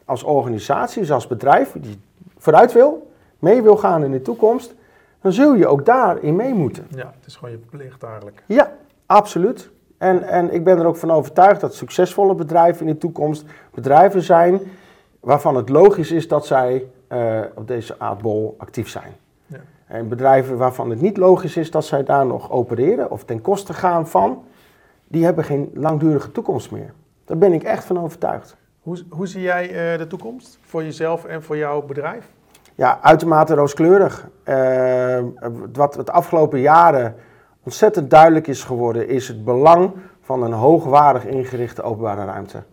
[0.06, 2.00] als organisatie, dus als bedrijf die
[2.38, 4.74] vooruit wil, mee wil gaan in de toekomst,
[5.22, 6.88] dan zul je ook daarin mee moeten.
[6.90, 8.44] Ja, het is gewoon je plicht eigenlijk.
[8.46, 8.72] Ja,
[9.06, 9.70] absoluut.
[9.98, 14.22] En, en ik ben er ook van overtuigd dat succesvolle bedrijven in de toekomst bedrijven
[14.22, 14.60] zijn
[15.20, 19.12] waarvan het logisch is dat zij eh, op deze aardbol actief zijn.
[19.46, 19.60] Ja.
[19.88, 23.74] En bedrijven waarvan het niet logisch is dat zij daar nog opereren of ten koste
[23.74, 24.44] gaan van,
[25.08, 26.94] die hebben geen langdurige toekomst meer.
[27.26, 28.58] Daar ben ik echt van overtuigd.
[28.82, 32.34] Hoe, hoe zie jij eh, de toekomst voor jezelf en voor jouw bedrijf?
[32.76, 34.28] Ja, uitermate rooskleurig.
[34.44, 35.24] Eh,
[35.74, 37.16] wat het afgelopen jaren
[37.64, 39.92] ontzettend duidelijk is geworden, is het belang
[40.22, 42.64] van een hoogwaardig ingerichte openbare ruimte.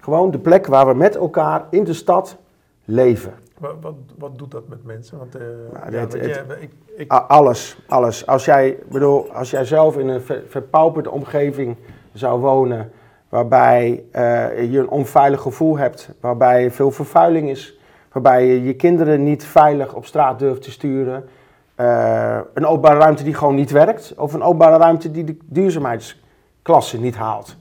[0.00, 2.36] Gewoon de plek waar we met elkaar in de stad
[2.84, 3.34] leven.
[3.60, 5.18] Wat, wat, wat doet dat met mensen?
[5.18, 6.14] Want, Nou, ja, het-
[6.60, 8.26] ik, ik, alles, alles.
[8.26, 11.76] Als jij, bedoel, als jij zelf in een ver- verpauperde omgeving
[12.12, 12.92] zou wonen,
[13.28, 17.78] waarbij eh, je een onveilig gevoel hebt, waarbij veel vervuiling is,
[18.12, 21.28] waarbij je je kinderen niet veilig op straat durft te sturen,
[21.74, 27.00] eh, een openbare ruimte die gewoon niet werkt, of een openbare ruimte die de duurzaamheidsklasse
[27.00, 27.56] niet haalt.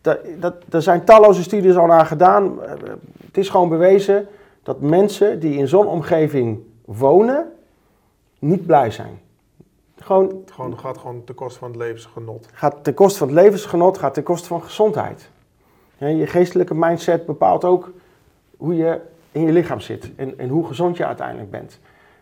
[0.00, 2.62] Dat, dat, er zijn talloze studies al naar gedaan.
[2.62, 2.70] Eh,
[3.26, 4.26] Het is gewoon bewezen
[4.62, 7.52] dat mensen die in zo'n omgeving wonen,
[8.38, 9.20] niet blij zijn.
[9.96, 12.48] Gewoon het gewoon, gaat gewoon ten koste van het levensgenot.
[12.52, 15.30] gaat ten koste van het levensgenot, gaat ten koste van gezondheid.
[15.98, 17.90] Ja, je geestelijke mindset bepaalt ook
[18.56, 19.00] hoe je
[19.32, 21.78] in je lichaam zit en, en hoe gezond je uiteindelijk bent.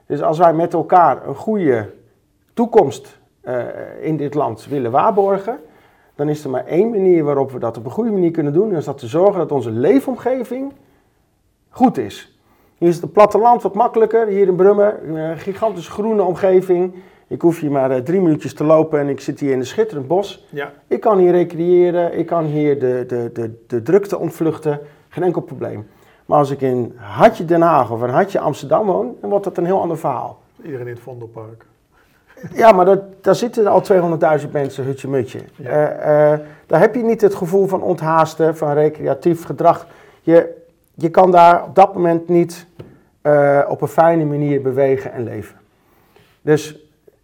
[0.06, 1.90] Dus als wij met elkaar een goede
[2.54, 3.64] toekomst eh,
[4.00, 5.58] in dit land willen waarborgen,
[6.14, 8.64] dan is er maar één manier waarop we dat op een goede manier kunnen doen.
[8.64, 10.72] En dat is dat te zorgen dat onze leefomgeving
[11.70, 12.38] goed is.
[12.78, 14.26] Hier is het platteland wat makkelijker.
[14.26, 16.94] Hier in Brummen, een gigantisch groene omgeving.
[17.26, 19.66] Ik hoef hier maar eh, drie minuutjes te lopen en ik zit hier in een
[19.66, 20.46] schitterend bos.
[20.50, 25.24] Ja, Ik kan hier recreëren, ik kan hier de, de, de, de drukte ontvluchten, geen
[25.24, 25.88] enkel probleem.
[26.26, 29.56] Maar als ik in Hartje Den Haag of in Hartje Amsterdam woon, dan wordt dat
[29.56, 30.38] een heel ander verhaal.
[30.62, 31.64] iedereen in het Vondelpark.
[32.52, 33.82] Ja, maar dat, daar zitten al
[34.44, 35.40] 200.000 mensen, hutje mutje.
[35.56, 35.68] Ja.
[35.68, 39.86] Eh, eh, daar heb je niet het gevoel van onthaasten, van recreatief gedrag.
[40.22, 40.59] Je,
[41.00, 42.66] je kan daar op dat moment niet
[43.22, 45.56] eh, op een fijne manier bewegen en leven.
[46.42, 46.78] Dus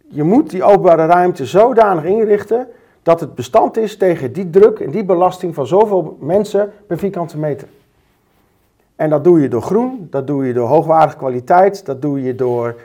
[0.07, 2.67] je moet die openbare ruimte zodanig inrichten
[3.03, 7.37] dat het bestand is tegen die druk en die belasting van zoveel mensen per vierkante
[7.37, 7.67] meter.
[8.95, 12.35] En dat doe je door groen, dat doe je door hoogwaardige kwaliteit, dat doe je
[12.35, 12.75] door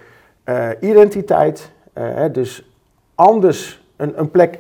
[0.45, 1.73] eh, identiteit.
[1.93, 2.71] Eh, dus
[3.15, 4.59] anders een, een plek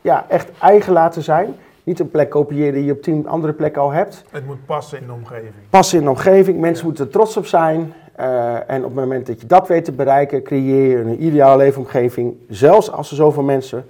[0.00, 1.54] ja, echt eigen laten zijn.
[1.84, 4.24] Niet een plek kopiëren die je op tien andere plekken al hebt.
[4.30, 5.52] Het moet passen in de omgeving.
[5.70, 6.84] Passen in de omgeving, mensen Ja.
[6.86, 7.92] moeten er trots op zijn.
[8.14, 11.56] Eh, en op het moment dat je dat weet te bereiken, creëer je een ideale
[11.56, 12.36] leefomgeving.
[12.48, 13.84] Zelfs als er zoveel mensen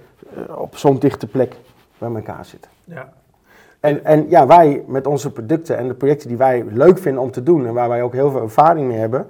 [0.47, 1.55] eh, op zo'n dichte plek
[1.97, 2.71] bij elkaar zitten.
[2.83, 3.13] Ja,
[3.79, 7.31] En, en ja, wij met onze producten en de projecten die wij leuk vinden om
[7.31, 9.27] te doen en waar wij ook heel veel ervaring mee hebben,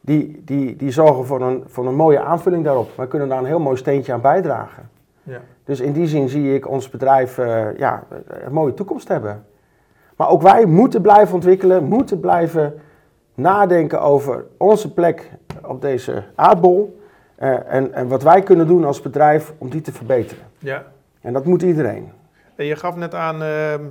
[0.00, 2.90] die, die, die zorgen voor een, voor een mooie aanvulling daarop.
[2.96, 4.88] Wij kunnen daar een heel mooi steentje aan bijdragen.
[5.22, 5.40] ja.
[5.68, 9.44] Dus in die zin zie ik ons bedrijf eh, ja, een mooie toekomst hebben.
[10.16, 12.80] Maar ook wij moeten blijven ontwikkelen, moeten blijven
[13.34, 15.30] nadenken over onze plek
[15.64, 17.00] op deze aardbol.
[17.34, 20.44] eh, en, en wat wij kunnen doen als bedrijf om die te verbeteren.
[20.58, 20.84] ja.
[21.20, 22.12] En dat moet iedereen.
[22.56, 23.82] En je gaf net aan, ehm,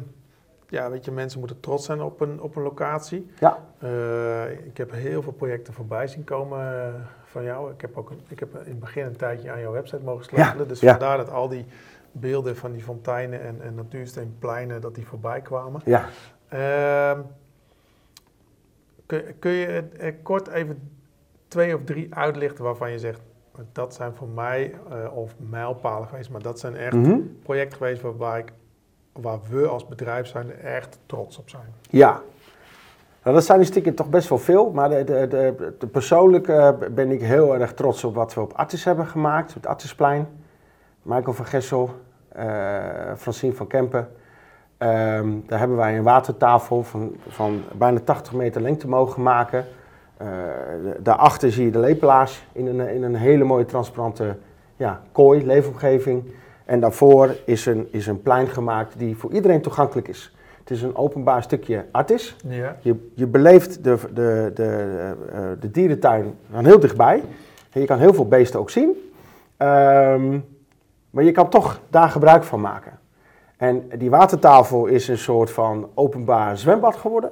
[0.69, 3.31] ja, weet je, mensen moeten trots zijn op een, op een locatie.
[3.39, 3.57] Ja.
[3.79, 6.93] Eh, ik heb heel veel projecten voorbij zien komen eh,
[7.37, 7.71] van jou.
[7.71, 10.25] Ik heb ook een, ik heb in het begin een tijdje aan jouw website mogen
[10.25, 10.67] sleutelen.
[10.67, 10.89] dus ja.
[10.91, 11.65] vandaar dat al die
[12.11, 15.81] beelden van die fonteinen en, en natuursteenpleinen, dat die voorbij kwamen.
[15.85, 16.05] Ja.
[16.49, 17.21] Ehm,
[19.05, 20.91] kun, kun je het, eh, kort even
[21.47, 23.21] twee of drie uitlichten waarvan je zegt,
[23.71, 27.19] dat zijn voor mij, uh, of mijlpalen geweest, maar dat zijn echt Mhm.
[27.43, 28.53] projecten geweest waar, ik,
[29.11, 31.73] waar we als bedrijf zijn echt trots op zijn.
[31.89, 32.21] Ja.
[33.27, 36.45] Nou, dat zijn er stiekem toch best wel veel, maar de, de, de, persoonlijk
[36.95, 40.27] ben ik heel erg trots op wat we op Artis hebben gemaakt, het Artisplein.
[41.01, 41.89] Michael van Gessel,
[42.29, 42.45] eh
[43.17, 44.09] Francine van Kempen.
[44.77, 49.65] Ehm, daar hebben wij een watertafel van, van bijna 80 meter lengte mogen maken.
[50.17, 50.27] Eh,
[50.99, 54.35] daarachter zie je de lepelaars in een, in een hele mooie transparante
[54.75, 56.31] ja, kooi, leefomgeving.
[56.65, 60.36] En daarvoor is een, is een plein gemaakt die voor iedereen toegankelijk is.
[60.67, 62.35] Het is een openbaar stukje Artis.
[62.47, 62.75] Ja.
[62.79, 67.23] Je, je beleeft de, de, de, eh, de dierentuin van heel dichtbij.
[67.71, 69.11] En je kan heel veel beesten ook zien.
[69.57, 70.39] Ehm,
[71.09, 72.99] maar je kan toch daar gebruik van maken.
[73.57, 77.31] En die watertafel is een soort van openbaar zwembad geworden.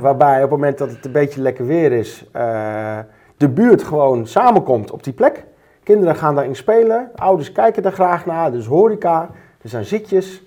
[0.00, 2.98] Waarbij op het moment dat het een beetje lekker weer is, eh,
[3.36, 5.44] de buurt gewoon samenkomt op die plek.
[5.82, 9.30] Kinderen gaan daarin spelen, ouders kijken daar graag naar, dus horeca,
[9.62, 10.42] er zijn zitjes.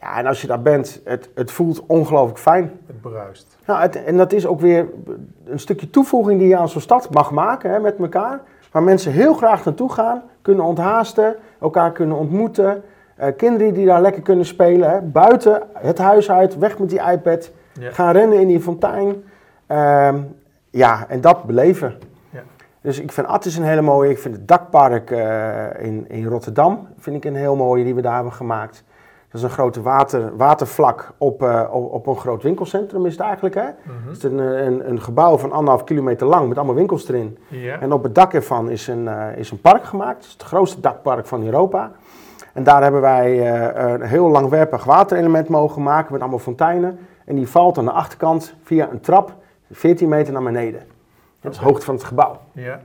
[0.00, 2.70] Ja, en als je daar bent, het, het voelt ongelooflijk fijn.
[2.86, 3.56] Het bruist.
[3.66, 4.86] Nou, het- en dat is ook weer
[5.44, 8.40] een stukje toevoeging die je aan zo'n stad mag maken hè, met elkaar.
[8.72, 12.82] Waar mensen heel graag naartoe gaan, kunnen onthaasten, elkaar kunnen ontmoeten.
[13.16, 17.00] Eh, kinderen die daar lekker kunnen spelen, hè, buiten het huis uit, weg met die
[17.12, 17.50] iPad.
[17.72, 17.90] Ja.
[17.90, 19.24] Gaan rennen in die fontein.
[19.66, 20.16] Ehm,
[20.70, 21.94] ja, en dat beleven.
[22.30, 22.40] Ja.
[22.80, 24.10] Dus ik vind Attis een hele mooie.
[24.10, 28.00] Ik vind het dakpark eh, in, in Rotterdam vind ik een heel mooie die we
[28.02, 28.84] daar hebben gemaakt.
[29.30, 33.20] Dat is een grote water, watervlak op, eh, op, op een groot winkelcentrum is het
[33.20, 33.54] eigenlijk.
[33.54, 33.62] Hè?
[33.62, 34.08] Mhm.
[34.08, 37.38] Het is een, een, een gebouw van anderhalf kilometer lang met allemaal winkels erin.
[37.80, 40.16] En op het dak ervan is een, eh, is een park gemaakt.
[40.16, 41.92] Het is het grootste dakpark van Europa.
[42.52, 46.98] En daar hebben wij eh, een heel langwerpig waterelement mogen maken met allemaal fonteinen.
[47.24, 49.34] En die valt aan de achterkant via een trap
[49.70, 50.82] 14 meter naar beneden.
[51.40, 52.38] Dat is de hoogte van het gebouw.
[52.52, 52.80] ja.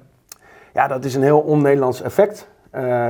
[0.73, 2.47] Ja, dat is een heel on-Nederlands effect.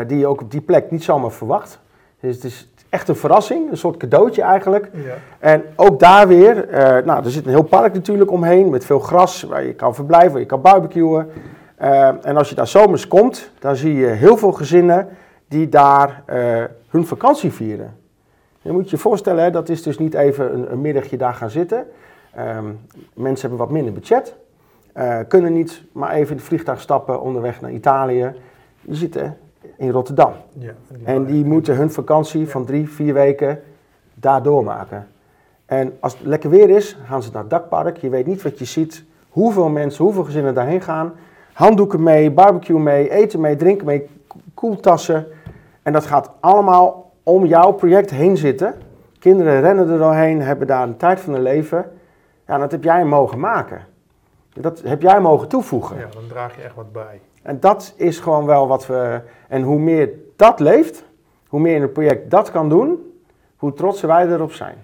[0.07, 1.79] die je ook op die plek niet zomaar verwacht.
[2.19, 4.89] Dus het is echt een verrassing, een soort cadeautje eigenlijk.
[4.93, 5.13] Ja.
[5.39, 8.99] En ook daar weer, eh, nou, er zit een heel park natuurlijk omheen met veel
[8.99, 11.29] gras waar je kan verblijven, waar je kan barbecuen.
[11.75, 15.07] Eh, en als je daar zomers komt, dan zie je heel veel gezinnen
[15.47, 17.97] die daar eh, hun vakantie vieren.
[18.61, 21.49] Je moet je voorstellen, hè, dat is dus niet even een, een middagje daar gaan
[21.49, 21.87] zitten.
[22.35, 22.65] Ehm,
[23.13, 24.35] mensen hebben wat minder budget,
[25.27, 28.33] kunnen niet maar even in het vliegtuig stappen onderweg naar Italië.
[28.81, 29.37] Die zitten
[29.77, 30.33] in Rotterdam.
[30.53, 30.71] ja.
[31.03, 33.61] En die moeten hun vakantie van drie, vier weken
[34.13, 35.07] daar doormaken.
[35.65, 37.97] En als het lekker weer is, gaan ze naar het dakpark.
[37.97, 41.13] Je weet niet wat je ziet, hoeveel mensen, hoeveel gezinnen daarheen gaan.
[41.53, 45.25] Handdoeken mee, barbecue mee, eten mee, drinken mee, ko- koeltassen.
[45.83, 48.73] En dat gaat allemaal om jouw project heen zitten.
[49.19, 51.91] Kinderen rennen er doorheen, hebben daar een tijd van hun leven.
[52.47, 53.81] Ja, dat heb jij mogen maken.
[54.53, 55.97] Dat heb jij mogen toevoegen.
[55.97, 57.19] Ja, dan draag je echt wat bij.
[57.45, 59.21] En dat is gewoon wel wat we.
[59.47, 61.03] En hoe meer dat leeft,
[61.47, 63.13] hoe meer in het project dat kan doen,
[63.57, 64.75] hoe trotser wij erop zijn.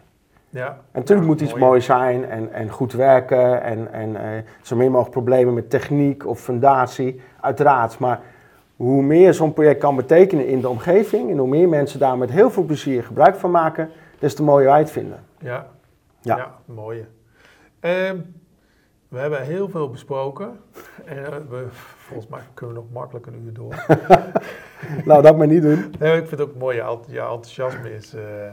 [0.49, 0.67] Ja.
[0.67, 1.81] En natuurlijk Ja, moet iets mooi.
[1.81, 6.39] zijn en, en goed werken en, en eh, zo min mogelijk problemen met techniek of
[6.39, 7.99] fundatie, uiteraard.
[7.99, 8.19] Maar
[8.75, 12.31] hoe meer zo'n project kan betekenen in de omgeving en hoe meer mensen daar met
[12.31, 13.89] heel veel plezier gebruik van maken,
[14.19, 15.19] des te mooier wij het vinden.
[15.37, 15.67] Ja.
[16.21, 16.37] Ja.
[16.37, 17.05] Ja, mooie.
[17.79, 18.17] Ehm,
[19.07, 20.59] we hebben heel veel besproken.
[21.05, 21.65] En eh, we,
[22.11, 23.85] volgens mij kunnen we nog makkelijk een uur door.
[25.05, 25.93] Nou, dat maar niet doen.
[25.99, 26.75] Nee, ik vind het ook mooi.
[26.75, 28.13] Je ent- je enthousiasme is...
[28.13, 28.51] eh,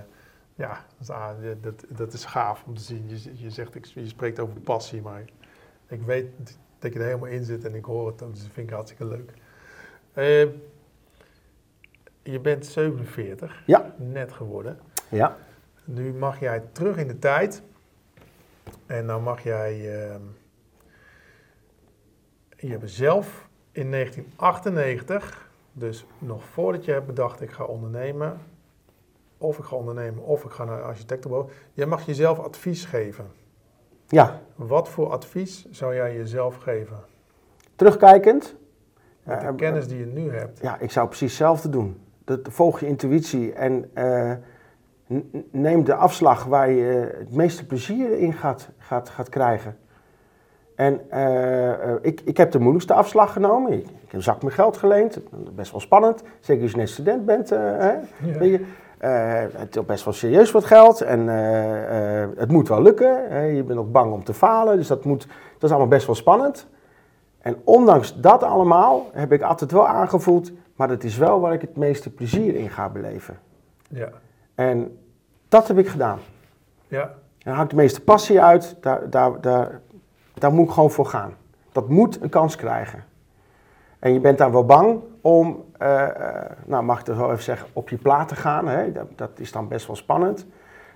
[0.54, 3.04] ja, dat dat, dat is gaaf om te zien.
[3.08, 5.24] Je, je, zegt, je spreekt over passie, maar
[5.86, 6.26] ik weet
[6.78, 8.22] dat je er helemaal in zit en ik hoor het.
[8.22, 9.32] ook, Dus dat vind ik hartstikke leuk.
[10.14, 10.48] Ehm,
[12.22, 13.94] je bent 47, Ja.
[13.96, 14.78] net geworden.
[15.08, 15.36] Ja,
[15.84, 17.62] Nu mag jij terug in de tijd.
[18.86, 20.02] En dan mag jij.
[20.04, 20.20] ehm,
[22.56, 28.40] je hebt zelf in 1998, dus nog voordat je hebt bedacht ik ga ondernemen,
[29.38, 33.26] of ik ga ondernemen of ik ga naar architectenbureau, jij mag jezelf advies geven.
[34.06, 34.40] ja.
[34.54, 36.98] Wat voor advies zou jij jezelf geven?
[37.78, 38.54] terugkijkend.
[39.22, 40.60] Met de eh, kennis die je nu hebt.
[40.60, 42.00] Ja, ik zou precies hetzelfde doen.
[42.24, 44.32] Dat, volg je intuïtie en eh,
[45.50, 49.76] neem de afslag waar je het meeste plezier in gaat, gaat, gaat krijgen.
[50.78, 53.72] En eh, eh, ik, ik heb de moeilijkste afslag genomen.
[53.72, 55.18] Ik, ik heb een zak met geld geleend.
[55.54, 56.22] Best wel spannend.
[56.40, 57.52] Zeker als je net student bent.
[57.52, 57.92] eh, hè.
[58.22, 58.38] Ja.
[58.38, 58.64] Weet je,
[59.56, 61.00] het is best wel serieus wat geld.
[61.00, 61.26] En
[62.36, 63.28] het moet wel lukken.
[63.28, 63.40] hè.
[63.42, 64.76] Je bent ook bang om te falen.
[64.76, 66.66] Dus dat, moet, dat is allemaal best wel spannend.
[67.38, 71.60] En ondanks dat allemaal heb ik altijd wel aangevoeld, maar dat is wel waar ik
[71.60, 73.38] het meeste plezier in ga beleven.
[73.88, 74.08] Ja.
[74.54, 74.98] En
[75.48, 76.18] dat heb ik gedaan.
[76.88, 77.14] Ja.
[77.38, 79.80] Daar haal ik de meeste passie uit, daar, daar, daar,
[80.40, 81.34] daar moet ik gewoon voor gaan.
[81.72, 83.04] Dat moet een kans krijgen.
[83.98, 86.08] En je bent dan wel bang om, uh,
[86.66, 88.68] nou mag ik er zo even zeggen, op je plaat te gaan.
[88.68, 88.92] Hè?
[88.92, 90.46] Dat, dat, is dan best wel spannend.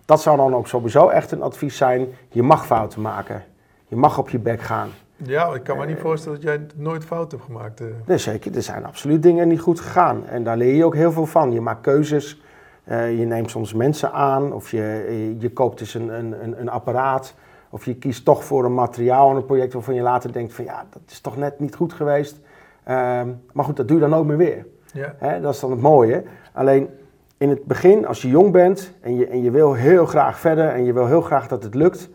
[0.05, 2.07] Dat zou dan ook sowieso echt een advies zijn.
[2.29, 3.45] Je mag fouten maken.
[3.87, 4.89] Je mag op je bek gaan.
[5.17, 7.83] Ja, ik kan me niet voorstellen dat jij nooit fouten hebt gemaakt.
[8.07, 8.57] Nee, zeker.
[8.57, 10.27] Er zijn absoluut dingen niet goed gegaan.
[10.27, 11.53] En daar leer je ook heel veel van.
[11.53, 12.43] Je maakt keuzes.
[12.87, 14.53] je neemt soms mensen aan.
[14.53, 17.35] Of je, je koopt dus een, een, een apparaat.
[17.73, 20.65] Of je kiest toch voor een materiaal en een project waarvan je later denkt van
[20.65, 22.41] ja, dat is toch net niet goed geweest.
[22.85, 24.67] Ehm, maar goed, dat doe je dan ook meer weer.
[24.93, 25.39] Ja.
[25.39, 26.23] dat is dan het mooie.
[26.53, 26.89] Alleen
[27.37, 30.69] in het begin, als je jong bent en je, en je wil heel graag verder
[30.69, 32.09] en je wil heel graag dat het lukt,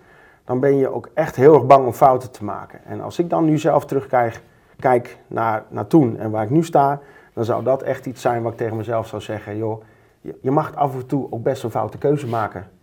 [0.45, 2.79] dan ben je ook echt heel erg bang om fouten te maken.
[2.85, 4.41] En als ik dan nu zelf terugkijk
[4.79, 6.99] kijk naar, naar toen en waar ik nu sta,
[7.33, 9.57] dan zou dat echt iets zijn wat ik tegen mezelf zou zeggen.
[9.57, 9.83] Joh,
[10.21, 12.75] je, je mag af en toe ook best een foute keuze maken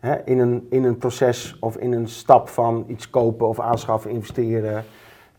[0.00, 4.10] hè, in, een, in een proces of in een stap van iets kopen of aanschaffen,
[4.10, 4.84] investeren.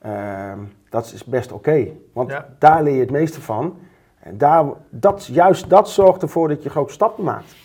[0.05, 0.53] Uh,
[0.89, 3.79] dat is best oké, want daar leer je het meeste van.
[4.19, 7.55] En daar, dat, juist dat zorgt ervoor dat je grote stappen maakt.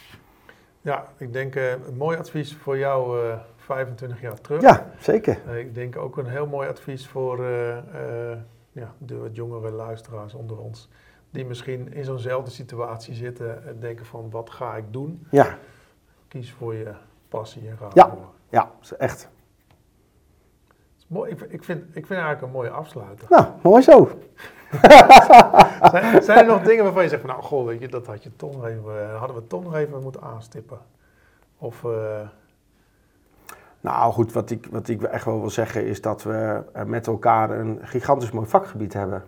[0.81, 4.63] Ja, ik denk uh, een mooi advies voor jou uh, eh, 25 jaar terug.
[4.63, 5.39] Ja, zeker.
[5.49, 7.45] Uh, ik denk ook een heel mooi advies voor
[8.73, 10.89] ja, de wat jongere luisteraars onder ons.
[11.31, 15.27] Die misschien in zo'nzelfde situatie zitten en denken van wat ga ik doen?
[15.31, 15.59] Ja
[16.37, 16.93] kies voor je
[17.29, 18.15] passie en ga ja,
[18.49, 19.29] Ja, echt.
[21.07, 21.31] Mooi.
[21.31, 23.27] Ik, ik, vind, ik vind eigenlijk een mooie afsluiter.
[23.31, 24.11] Nou, mooi zo.
[25.91, 28.23] zijn, zijn, er nog dingen waarvan je zegt van, nou, goh, weet je, dat had
[28.23, 30.79] je toch nog even, eh, hadden we toch nog even moeten aanstippen?
[31.59, 31.83] Of...
[31.83, 32.21] Uh...
[33.81, 37.07] Nou goed, wat ik, wat ik echt wel wil zeggen is dat we eh, met
[37.07, 39.25] elkaar een gigantisch mooi vakgebied hebben.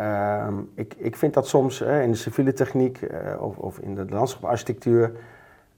[0.00, 4.04] Uh, ik, ik vind dat soms in de civiele techniek uh, of, of, in de
[4.08, 5.12] landschaparchitectuur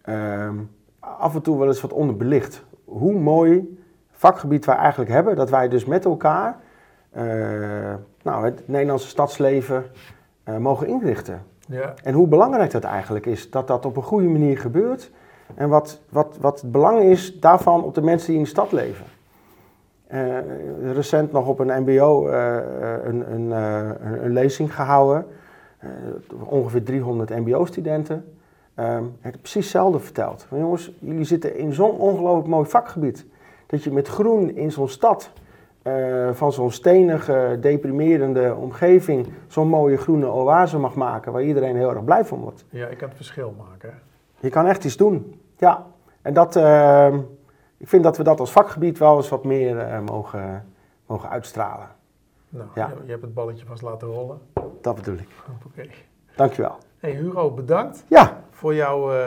[0.06, 0.54] Ehm,
[1.00, 2.64] af en toe wel eens wat onderbelicht.
[2.84, 3.78] Hoe mooi
[4.10, 6.56] vakgebied wij eigenlijk hebben, dat wij dus met elkaar
[7.16, 7.22] uh,
[8.22, 9.84] nou, het Nederlandse stadsleven
[10.48, 11.42] uh, mogen inrichten.
[11.68, 11.94] Ja.
[12.02, 15.10] En hoe belangrijk dat eigenlijk is, dat dat op een goede manier gebeurt.
[15.54, 18.72] En wat, wat, wat het belang is daarvan op de mensen die in de stad
[18.72, 19.04] leven.
[20.12, 20.38] Uh,
[20.92, 25.26] recent nog op een MBO een, een, een, een, lezing gehouden.
[26.44, 28.35] ongeveer 300 MBO-studenten.
[28.80, 30.46] Um, heeft precies hetzelfde verteld.
[30.50, 33.26] Maar jongens, jullie zitten in zo'n ongelooflijk mooi vakgebied.
[33.66, 35.30] Dat je met groen in zo'n stad,
[35.82, 41.90] uh, van zo'n stenige, deprimerende omgeving, zo'n mooie groene oase mag maken waar iedereen heel
[41.90, 42.64] erg blij van wordt.
[42.68, 43.94] Ja, ik kan het verschil maken.
[44.40, 45.40] Je kan echt iets doen.
[45.58, 45.86] Ja,
[46.22, 47.14] en dat, uh,
[47.76, 50.66] ik vind dat we dat als vakgebied wel eens wat meer uh, mogen,
[51.06, 51.88] mogen uitstralen.
[52.48, 52.92] Nou, ja.
[53.04, 54.38] je, hebt het balletje vast laten rollen.
[54.80, 55.28] Dat bedoel ik.
[55.46, 55.66] Oké.
[55.66, 55.90] Okay.
[56.34, 56.76] Dankjewel.
[56.98, 58.04] Hey Hugo, bedankt.
[58.08, 58.44] Ja.
[58.56, 59.24] Voor jouw uh, uh,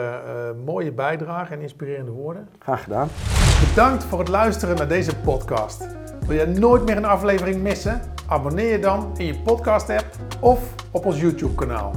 [0.64, 2.48] mooie bijdrage en inspirerende woorden.
[2.58, 3.08] Graag gedaan.
[3.68, 5.86] Bedankt voor het luisteren naar deze podcast.
[6.26, 8.00] Wil je nooit meer een aflevering missen?
[8.28, 10.06] Abonneer je dan in je podcast-app
[10.40, 11.92] of op ons YouTube-kanaal.